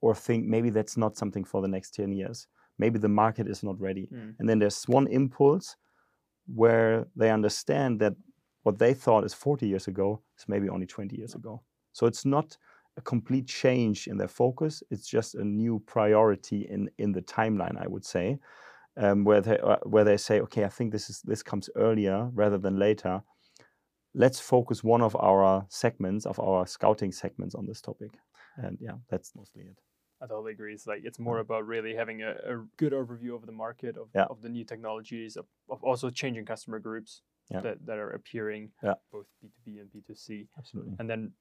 or 0.00 0.14
think 0.14 0.46
maybe 0.46 0.70
that's 0.70 0.96
not 0.96 1.18
something 1.18 1.44
for 1.44 1.60
the 1.60 1.68
next 1.68 1.94
10 1.94 2.12
years 2.12 2.48
maybe 2.84 2.98
the 2.98 3.16
market 3.24 3.46
is 3.54 3.62
not 3.62 3.76
ready. 3.88 4.04
Mm. 4.12 4.34
And 4.38 4.48
then 4.48 4.58
there's 4.58 4.82
one 4.98 5.06
impulse 5.20 5.76
where 6.62 7.06
they 7.20 7.30
understand 7.38 8.00
that 8.00 8.14
what 8.64 8.78
they 8.78 8.94
thought 8.94 9.24
is 9.24 9.34
40 9.34 9.66
years 9.72 9.86
ago 9.88 10.08
is 10.38 10.44
maybe 10.48 10.68
only 10.68 10.86
20 10.86 11.16
years 11.16 11.34
ago. 11.34 11.62
So 11.92 12.06
it's 12.06 12.24
not 12.24 12.48
a 12.96 13.00
complete 13.00 13.46
change 13.46 14.06
in 14.06 14.16
their 14.18 14.32
focus. 14.42 14.82
It's 14.90 15.08
just 15.16 15.34
a 15.34 15.44
new 15.44 15.74
priority 15.94 16.60
in 16.74 16.90
in 16.98 17.12
the 17.12 17.22
timeline, 17.22 17.76
I 17.84 17.88
would 17.92 18.04
say, 18.04 18.38
um, 18.96 19.24
where 19.24 19.40
they 19.40 19.58
uh, 19.58 19.82
where 19.92 20.04
they 20.04 20.18
say, 20.18 20.40
okay, 20.40 20.64
I 20.64 20.68
think 20.76 20.92
this 20.92 21.10
is 21.10 21.22
this 21.30 21.42
comes 21.42 21.70
earlier 21.74 22.30
rather 22.34 22.58
than 22.58 22.78
later. 22.78 23.22
Let's 24.14 24.40
focus 24.40 24.84
one 24.84 25.04
of 25.04 25.14
our 25.16 25.64
segments 25.68 26.26
of 26.26 26.38
our 26.38 26.66
scouting 26.66 27.12
segments 27.12 27.54
on 27.54 27.66
this 27.66 27.80
topic, 27.80 28.10
and 28.56 28.78
yeah, 28.80 28.96
that's 29.08 29.32
mostly 29.34 29.62
it. 29.62 29.78
I 30.22 30.26
totally 30.26 30.52
agree. 30.52 30.72
It's 30.72 30.86
like 30.86 31.02
it's 31.04 31.18
more 31.18 31.38
about 31.40 31.66
really 31.66 31.94
having 31.94 32.22
a, 32.22 32.30
a 32.30 32.64
good 32.76 32.92
overview 32.92 33.34
of 33.34 33.44
the 33.44 33.52
market, 33.52 33.96
of, 33.96 34.08
Yeah. 34.14 34.26
of 34.30 34.40
the 34.40 34.48
new 34.48 34.64
technologies, 34.64 35.36
of, 35.36 35.46
of 35.68 35.82
also 35.82 36.10
changing 36.10 36.44
customer 36.46 36.78
groups 36.78 37.22
Yeah. 37.50 37.60
that, 37.60 37.84
that 37.86 37.98
are 37.98 38.10
appearing, 38.10 38.70
Yeah. 38.82 38.94
both 39.10 39.26
B2B 39.42 39.80
and 39.80 39.90
B2C. 39.90 40.46
Absolutely. 40.56 40.94
And 41.00 41.10
then, 41.10 41.32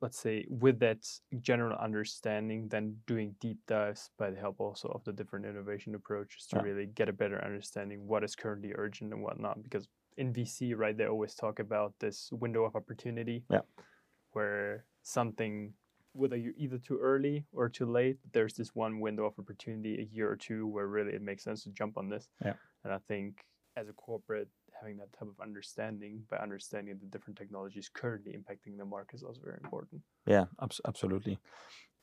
let's 0.00 0.18
say, 0.18 0.46
with 0.48 0.78
that 0.80 1.06
general 1.40 1.76
understanding, 1.78 2.68
then 2.68 2.96
doing 3.06 3.34
deep 3.38 3.58
dives 3.66 4.10
by 4.18 4.30
the 4.30 4.38
help 4.40 4.60
also 4.60 4.88
of 4.88 5.04
the 5.04 5.12
different 5.12 5.44
innovation 5.44 5.94
approaches 5.94 6.46
to 6.46 6.60
really 6.60 6.86
get 6.86 7.08
a 7.08 7.12
better 7.12 7.38
understanding 7.44 8.06
what 8.06 8.24
is 8.24 8.34
currently 8.34 8.72
urgent 8.76 9.12
and 9.12 9.22
whatnot. 9.22 9.62
Because 9.62 9.88
in 10.16 10.32
VC, 10.32 10.74
right, 10.76 10.96
they 10.96 11.06
always 11.06 11.34
talk 11.34 11.58
about 11.58 11.92
this 12.00 12.30
window 12.32 12.64
of 12.64 12.74
opportunity 12.76 13.44
Yeah. 13.50 13.60
where 14.32 14.86
something 15.02 15.74
whether 16.12 16.36
you're 16.36 16.54
either 16.56 16.78
too 16.78 16.98
early 16.98 17.46
or 17.52 17.68
too 17.68 17.86
late, 17.86 18.18
there's 18.32 18.54
this 18.54 18.74
one 18.74 19.00
window 19.00 19.24
of 19.24 19.38
opportunity, 19.38 19.98
a 20.00 20.14
year 20.14 20.30
or 20.30 20.36
two, 20.36 20.66
where 20.66 20.86
really 20.86 21.12
it 21.12 21.22
makes 21.22 21.44
sense 21.44 21.64
to 21.64 21.70
jump 21.70 21.96
on 21.96 22.08
this. 22.08 22.28
Yeah. 22.44 22.54
And 22.84 22.92
I 22.92 22.98
think 23.08 23.44
as 23.76 23.88
a 23.88 23.92
corporate, 23.92 24.48
having 24.78 24.96
that 24.98 25.12
type 25.12 25.28
of 25.28 25.40
understanding 25.40 26.22
by 26.30 26.38
understanding 26.38 26.98
the 27.00 27.06
different 27.06 27.38
technologies 27.38 27.90
currently 27.92 28.32
impacting 28.32 28.76
the 28.76 28.84
market 28.84 29.16
is 29.16 29.22
also 29.22 29.40
very 29.44 29.58
important. 29.62 30.02
Yeah, 30.26 30.46
abs- 30.60 30.80
absolutely. 30.86 31.38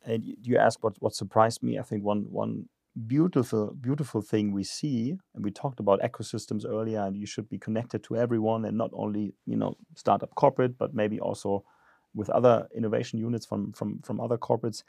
And 0.05 0.23
you 0.41 0.57
ask 0.57 0.83
what 0.83 0.95
what 0.99 1.13
surprised 1.13 1.61
me. 1.61 1.77
I 1.77 1.83
think 1.83 2.03
one 2.03 2.25
one 2.29 2.69
beautiful 3.07 3.75
beautiful 3.79 4.21
thing 4.21 4.51
we 4.51 4.63
see, 4.63 5.17
and 5.35 5.43
we 5.43 5.51
talked 5.51 5.79
about 5.79 6.01
ecosystems 6.01 6.65
earlier, 6.65 7.01
and 7.01 7.17
you 7.17 7.25
should 7.25 7.49
be 7.49 7.57
connected 7.57 8.03
to 8.03 8.15
everyone, 8.15 8.65
and 8.65 8.77
not 8.77 8.91
only 8.93 9.33
you 9.45 9.57
know 9.57 9.75
startup 9.95 10.33
corporate, 10.35 10.77
but 10.77 10.93
maybe 10.93 11.19
also 11.19 11.63
with 12.13 12.29
other 12.29 12.67
innovation 12.75 13.19
units 13.19 13.45
from 13.45 13.71
from 13.73 13.99
from 14.01 14.19
other 14.19 14.37
corporates. 14.37 14.83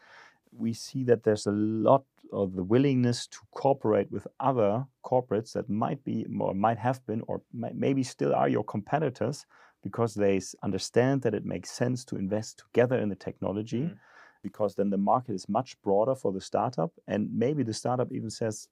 We 0.52 0.72
see 0.72 1.04
that 1.04 1.22
there's 1.22 1.46
a 1.46 1.52
lot 1.52 2.04
of 2.32 2.54
the 2.56 2.64
willingness 2.64 3.26
to 3.28 3.38
cooperate 3.52 4.10
with 4.10 4.26
other 4.40 4.84
corporates 5.04 5.52
that 5.52 5.68
might 5.68 6.02
be 6.04 6.26
or 6.40 6.54
might 6.54 6.78
have 6.78 7.04
been 7.06 7.22
or 7.28 7.42
might, 7.52 7.74
maybe 7.76 8.02
still 8.02 8.34
are 8.34 8.48
your 8.48 8.64
competitors 8.64 9.46
because 9.82 10.14
they 10.14 10.40
understand 10.62 11.22
that 11.22 11.34
it 11.34 11.44
makes 11.44 11.70
sense 11.70 12.04
to 12.06 12.16
invest 12.16 12.58
together 12.58 12.98
in 12.98 13.08
the 13.08 13.14
technology 13.16 13.82
Mhm. 13.82 13.98
because 14.42 14.74
then 14.74 14.90
the 14.90 14.98
market 14.98 15.34
is 15.34 15.48
much 15.48 15.80
broader 15.82 16.14
for 16.14 16.32
the 16.32 16.40
startup 16.40 16.92
and 17.06 17.30
maybe 17.32 17.62
the 17.62 17.74
startup 17.74 18.12
even 18.12 18.30
says 18.30 18.68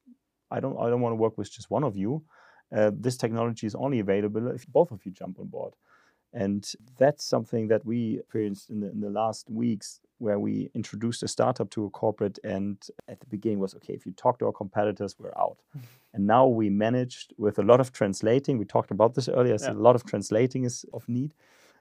i 0.50 0.60
don't 0.60 0.76
i 0.78 0.88
don't 0.90 1.00
want 1.00 1.12
to 1.12 1.16
work 1.24 1.36
with 1.38 1.50
just 1.50 1.70
one 1.70 1.84
of 1.84 1.96
you 1.96 2.22
uh, 2.76 2.90
this 2.94 3.16
technology 3.16 3.66
is 3.66 3.74
only 3.74 3.98
available 4.00 4.48
if 4.48 4.66
both 4.68 4.90
of 4.92 5.04
you 5.06 5.12
jump 5.12 5.38
on 5.38 5.46
board 5.46 5.74
and 6.32 6.72
that's 6.98 7.24
something 7.24 7.68
that 7.68 7.84
we 7.84 8.18
experienced 8.18 8.70
in 8.70 8.80
the, 8.80 8.90
in 8.90 9.00
the 9.00 9.10
last 9.10 9.48
weeks 9.50 10.00
where 10.18 10.38
we 10.38 10.70
introduced 10.74 11.22
a 11.22 11.28
startup 11.28 11.70
to 11.70 11.84
a 11.84 11.90
corporate 11.90 12.38
and 12.44 12.88
at 13.06 13.20
the 13.20 13.26
beginning 13.26 13.58
was 13.60 13.74
okay 13.74 13.94
if 13.94 14.04
you 14.04 14.12
talk 14.12 14.38
to 14.38 14.46
our 14.46 14.52
competitors 14.52 15.16
we're 15.18 15.32
out. 15.38 15.58
And 16.14 16.26
now 16.26 16.46
we 16.46 16.70
managed 16.70 17.34
with 17.36 17.58
a 17.58 17.62
lot 17.62 17.80
of 17.80 17.92
translating. 17.92 18.56
We 18.58 18.64
talked 18.64 18.90
about 18.90 19.14
this 19.14 19.28
earlier. 19.28 19.58
So 19.58 19.66
Yeah. 19.66 19.78
a 19.78 19.86
lot 19.88 19.94
of 19.94 20.04
translating 20.04 20.64
is 20.64 20.84
of 20.94 21.06
need. 21.06 21.34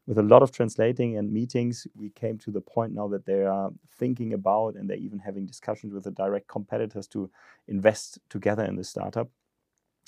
With 0.05 0.17
a 0.17 0.23
lot 0.23 0.43
of 0.43 0.51
translating 0.51 1.17
and 1.17 1.31
meetings 1.31 1.87
we 1.95 2.09
came 2.09 2.37
to 2.39 2.51
the 2.51 2.61
point 2.61 2.93
now 2.93 3.07
that 3.07 3.25
they 3.25 3.43
are 3.43 3.71
thinking 3.97 4.33
about 4.33 4.75
and 4.75 4.89
they're 4.89 5.05
even 5.07 5.19
having 5.19 5.45
discussions 5.45 5.93
with 5.93 6.03
the 6.03 6.11
direct 6.11 6.47
competitors 6.47 7.07
to 7.07 7.29
invest 7.67 8.19
together 8.29 8.63
in 8.63 8.75
the 8.75 8.83
startup 8.83 9.29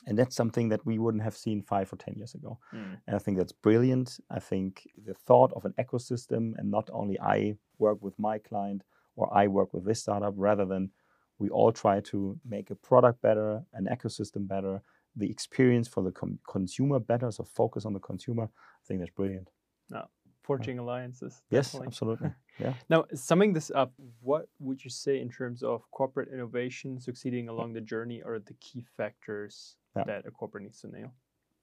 and 0.08 0.18
that's 0.18 0.36
something 0.36 0.70
that 0.70 0.86
we 0.86 0.98
wouldn't 0.98 1.24
have 1.24 1.36
seen 1.36 1.62
five 1.62 1.92
or 1.92 1.98
ten 1.98 2.14
years 2.16 2.34
ago 2.36 2.58
Mm. 2.74 2.98
and 3.08 3.16
I 3.16 3.20
think 3.20 3.38
that's 3.38 3.52
brilliant. 3.52 4.20
I 4.30 4.40
think 4.40 4.88
the 5.06 5.14
thought 5.14 5.52
of 5.54 5.66
an 5.66 5.74
ecosystem 5.80 6.54
and 6.58 6.70
not 6.72 6.90
only 6.92 7.20
I 7.20 7.58
work 7.80 8.02
with 8.02 8.18
my 8.18 8.38
client 8.40 8.84
or 9.16 9.26
I 9.34 9.48
work 9.48 9.74
with 9.74 9.86
this 9.86 10.02
startup, 10.02 10.34
rather 10.38 10.66
than 10.66 10.92
we 11.40 11.50
all 11.50 11.72
try 11.72 12.00
to 12.12 12.40
make 12.46 12.70
a 12.70 12.76
product 12.76 13.22
better, 13.22 13.64
an 13.74 13.88
ecosystem 13.92 14.48
better, 14.48 14.82
the 15.16 15.30
experience 15.30 15.88
for 15.88 16.02
the 16.04 16.12
com- 16.12 16.40
consumer 16.48 17.00
better. 17.00 17.30
So 17.32 17.44
focus 17.44 17.86
on 17.86 17.94
the 17.94 18.00
consumer. 18.00 18.44
I 18.44 18.84
think 18.88 19.00
that's 19.02 19.12
brilliant. 19.16 19.50
Now 19.90 20.08
forging 20.44 20.80
alliances. 20.80 21.42
Yes, 21.50 21.76
absolutely. 21.76 22.32
Yeah. 22.60 22.74
Now, 22.90 23.06
summing 23.14 23.54
this 23.54 23.72
up, 23.74 23.94
what 24.20 24.50
would 24.60 24.84
you 24.84 24.90
say 24.90 25.22
in 25.22 25.30
terms 25.30 25.64
of 25.64 25.90
corporate 25.92 26.28
innovation 26.34 27.00
succeeding 27.00 27.48
along 27.48 27.72
the 27.72 27.80
journey 27.80 28.22
are 28.22 28.38
the 28.40 28.54
key 28.56 28.84
factors 28.98 29.78
Yeah. 30.00 30.14
that 30.22 30.28
a 30.28 30.32
corporate 30.32 30.64
needs 30.64 30.82
to 30.82 30.88
nail? 30.88 31.12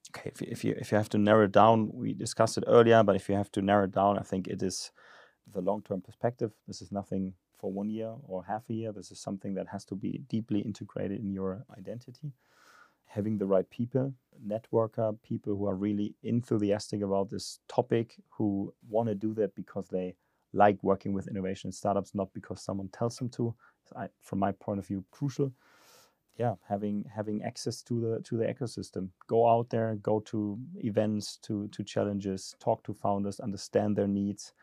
okay, 0.09 0.31
if 0.33 0.41
you, 0.41 0.47
if 0.49 0.63
you 0.63 0.75
if 0.77 0.91
you 0.91 0.97
have 0.97 1.09
to 1.09 1.17
narrow 1.17 1.45
it 1.45 1.51
down, 1.51 1.89
we 1.93 2.13
discussed 2.13 2.57
it 2.57 2.63
earlier, 2.67 3.03
but 3.03 3.15
if 3.15 3.29
you 3.29 3.35
have 3.35 3.51
to 3.53 3.61
narrow 3.61 3.85
it 3.85 3.91
down, 3.91 4.17
I 4.17 4.23
think 4.23 4.47
it 4.47 4.63
is 4.63 4.91
the 5.51 5.61
long-term 5.61 6.01
perspective. 6.01 6.51
This 6.67 6.81
is 6.81 6.91
nothing 6.91 7.33
for 7.59 7.71
one 7.71 7.89
year 7.89 8.13
or 8.23 8.43
half 8.43 8.63
a 8.69 8.73
year. 8.73 8.91
This 8.91 9.11
is 9.11 9.19
something 9.19 9.53
that 9.55 9.67
has 9.67 9.85
to 9.85 9.95
be 9.95 10.21
deeply 10.29 10.59
integrated 10.59 11.19
in 11.19 11.31
your 11.31 11.65
identity. 11.77 12.31
Having 13.05 13.37
the 13.37 13.45
right 13.45 13.69
people, 13.69 14.13
networker, 14.45 15.17
people 15.23 15.55
who 15.55 15.67
are 15.67 15.75
really 15.75 16.13
enthusiastic 16.23 17.01
about 17.01 17.29
this 17.29 17.59
topic, 17.67 18.15
who 18.29 18.73
want 18.89 19.07
to 19.07 19.15
do 19.15 19.33
that 19.35 19.55
because 19.55 19.87
they 19.87 20.15
like 20.53 20.77
working 20.83 21.13
with 21.13 21.27
innovation 21.27 21.71
startups, 21.71 22.13
not 22.13 22.33
because 22.33 22.61
someone 22.61 22.89
tells 22.89 23.17
them 23.17 23.29
to. 23.29 23.55
I, 23.95 24.09
from 24.21 24.39
my 24.39 24.51
point 24.51 24.79
of 24.79 24.87
view, 24.87 25.05
crucial 25.11 25.53
yeah 26.37 26.55
having 26.67 27.03
having 27.15 27.41
access 27.43 27.81
to 27.83 27.99
the 28.01 28.21
to 28.23 28.37
the 28.37 28.45
ecosystem 28.45 29.09
go 29.27 29.47
out 29.49 29.69
there 29.69 29.95
go 30.01 30.19
to 30.21 30.57
events 30.83 31.37
to 31.41 31.67
to 31.69 31.83
challenges 31.83 32.55
talk 32.59 32.83
to 32.83 32.93
founders 32.93 33.39
understand 33.39 33.95
their 33.95 34.07
needs 34.07 34.53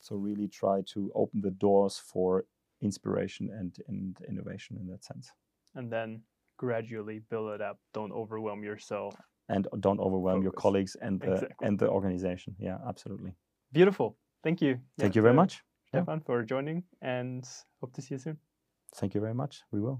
so 0.00 0.16
really 0.16 0.48
try 0.48 0.80
to 0.86 1.10
open 1.14 1.40
the 1.40 1.50
doors 1.50 1.98
for 1.98 2.44
inspiration 2.80 3.50
and 3.58 3.76
and 3.88 4.16
innovation 4.28 4.76
in 4.80 4.86
that 4.86 5.04
sense 5.04 5.32
And 5.74 5.90
then 5.92 6.22
gradually 6.56 7.20
build 7.30 7.50
it 7.54 7.60
up. 7.60 7.78
Don't 7.94 8.12
overwhelm 8.12 8.64
yourself. 8.64 9.14
and 9.48 9.66
don't 9.80 10.00
overwhelm 10.00 10.42
your 10.42 10.52
colleagues 10.64 10.96
and 11.02 11.20
the 11.20 11.32
Exactly. 11.32 11.66
and 11.66 11.78
the 11.78 11.88
organization 11.88 12.54
yeah 12.58 12.78
absolutely 12.88 13.32
Beautiful. 13.72 14.16
Thank 14.42 14.60
you. 14.62 14.78
thank 14.98 15.14
you 15.16 15.22
very 15.22 15.34
much 15.34 15.52
Yeah. 15.94 16.02
Stephan, 16.02 16.20
for 16.20 16.42
joining 16.44 16.82
and 17.00 17.44
hope 17.80 17.92
to 17.94 18.02
see 18.02 18.14
you 18.14 18.18
soon. 18.20 18.36
thank 19.00 19.14
you 19.14 19.20
very 19.20 19.34
much 19.34 19.54
we 19.72 19.80
will 19.80 19.98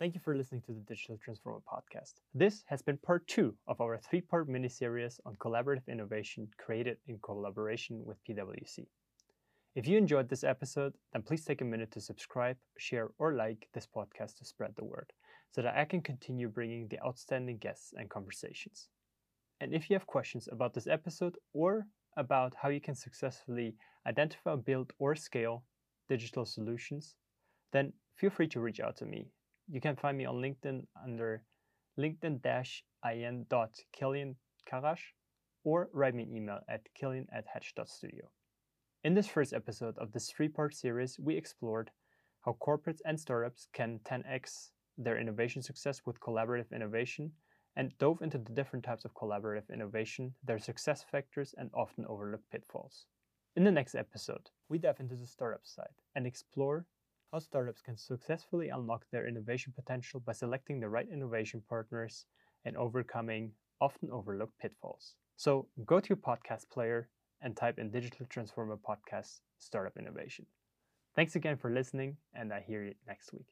Thank 0.00 0.14
you 0.14 0.20
for 0.20 0.36
listening 0.36 0.60
to 0.62 0.72
the 0.72 0.80
Digital 0.80 1.16
Transformer 1.18 1.60
podcast. 1.72 2.14
This 2.34 2.64
has 2.66 2.82
been 2.82 2.98
part 2.98 3.24
two 3.28 3.54
of 3.68 3.80
our 3.80 3.96
three 3.96 4.20
part 4.20 4.48
mini 4.48 4.68
series 4.68 5.20
on 5.24 5.36
collaborative 5.36 5.86
innovation 5.86 6.48
created 6.58 6.96
in 7.06 7.20
collaboration 7.22 8.04
with 8.04 8.18
PwC. 8.24 8.88
If 9.76 9.86
you 9.86 9.96
enjoyed 9.96 10.28
this 10.28 10.42
episode, 10.42 10.94
then 11.12 11.22
please 11.22 11.44
take 11.44 11.60
a 11.60 11.64
minute 11.64 11.92
to 11.92 12.00
subscribe, 12.00 12.56
share, 12.76 13.10
or 13.18 13.34
like 13.34 13.68
this 13.72 13.86
podcast 13.86 14.38
to 14.38 14.44
spread 14.44 14.74
the 14.74 14.84
word 14.84 15.12
so 15.52 15.62
that 15.62 15.76
I 15.76 15.84
can 15.84 16.00
continue 16.00 16.48
bringing 16.48 16.88
the 16.88 16.98
outstanding 17.06 17.58
guests 17.58 17.92
and 17.96 18.10
conversations. 18.10 18.88
And 19.60 19.72
if 19.72 19.88
you 19.88 19.94
have 19.94 20.08
questions 20.08 20.48
about 20.50 20.74
this 20.74 20.88
episode 20.88 21.36
or 21.52 21.86
about 22.16 22.52
how 22.60 22.68
you 22.68 22.80
can 22.80 22.96
successfully 22.96 23.76
identify, 24.08 24.56
build, 24.56 24.92
or 24.98 25.14
scale 25.14 25.62
digital 26.08 26.44
solutions, 26.44 27.14
then 27.72 27.92
feel 28.16 28.30
free 28.30 28.48
to 28.48 28.60
reach 28.60 28.80
out 28.80 28.96
to 28.96 29.06
me 29.06 29.28
you 29.68 29.80
can 29.80 29.96
find 29.96 30.18
me 30.18 30.24
on 30.24 30.36
LinkedIn 30.36 30.86
under 31.02 31.42
linkedin-in.kilian 31.98 34.36
Karrasch 34.70 35.12
or 35.64 35.88
write 35.92 36.14
me 36.14 36.22
an 36.24 36.34
email 36.34 36.60
at 36.68 36.82
kilian 36.98 37.26
at 37.32 37.44
hatch.studio. 37.52 38.30
In 39.02 39.14
this 39.14 39.26
first 39.26 39.52
episode 39.52 39.98
of 39.98 40.12
this 40.12 40.30
three 40.30 40.48
part 40.48 40.74
series, 40.74 41.18
we 41.18 41.36
explored 41.36 41.90
how 42.44 42.56
corporates 42.60 43.00
and 43.04 43.18
startups 43.18 43.68
can 43.72 44.00
10x 44.04 44.70
their 44.96 45.18
innovation 45.18 45.62
success 45.62 46.02
with 46.06 46.20
collaborative 46.20 46.70
innovation 46.72 47.32
and 47.76 47.96
dove 47.98 48.22
into 48.22 48.38
the 48.38 48.52
different 48.52 48.84
types 48.84 49.04
of 49.04 49.14
collaborative 49.14 49.68
innovation, 49.72 50.34
their 50.44 50.58
success 50.58 51.04
factors, 51.10 51.54
and 51.58 51.70
often 51.74 52.06
overlooked 52.06 52.48
pitfalls. 52.50 53.06
In 53.56 53.64
the 53.64 53.72
next 53.72 53.94
episode, 53.94 54.50
we 54.68 54.78
dive 54.78 55.00
into 55.00 55.16
the 55.16 55.26
startup 55.26 55.66
side 55.66 55.94
and 56.14 56.26
explore 56.26 56.86
how 57.32 57.38
startups 57.38 57.80
can 57.80 57.96
successfully 57.96 58.68
unlock 58.68 59.04
their 59.10 59.26
innovation 59.26 59.72
potential 59.74 60.20
by 60.20 60.32
selecting 60.32 60.80
the 60.80 60.88
right 60.88 61.08
innovation 61.12 61.62
partners 61.68 62.26
and 62.64 62.76
overcoming 62.76 63.52
often 63.80 64.10
overlooked 64.10 64.58
pitfalls. 64.58 65.16
So 65.36 65.66
go 65.84 66.00
to 66.00 66.08
your 66.08 66.16
podcast 66.16 66.70
player 66.70 67.08
and 67.42 67.56
type 67.56 67.78
in 67.78 67.90
Digital 67.90 68.26
Transformer 68.26 68.76
Podcast 68.76 69.40
Startup 69.58 69.96
Innovation. 69.98 70.46
Thanks 71.16 71.36
again 71.36 71.56
for 71.56 71.70
listening, 71.70 72.16
and 72.34 72.52
I 72.52 72.60
hear 72.60 72.84
you 72.84 72.94
next 73.06 73.32
week. 73.32 73.46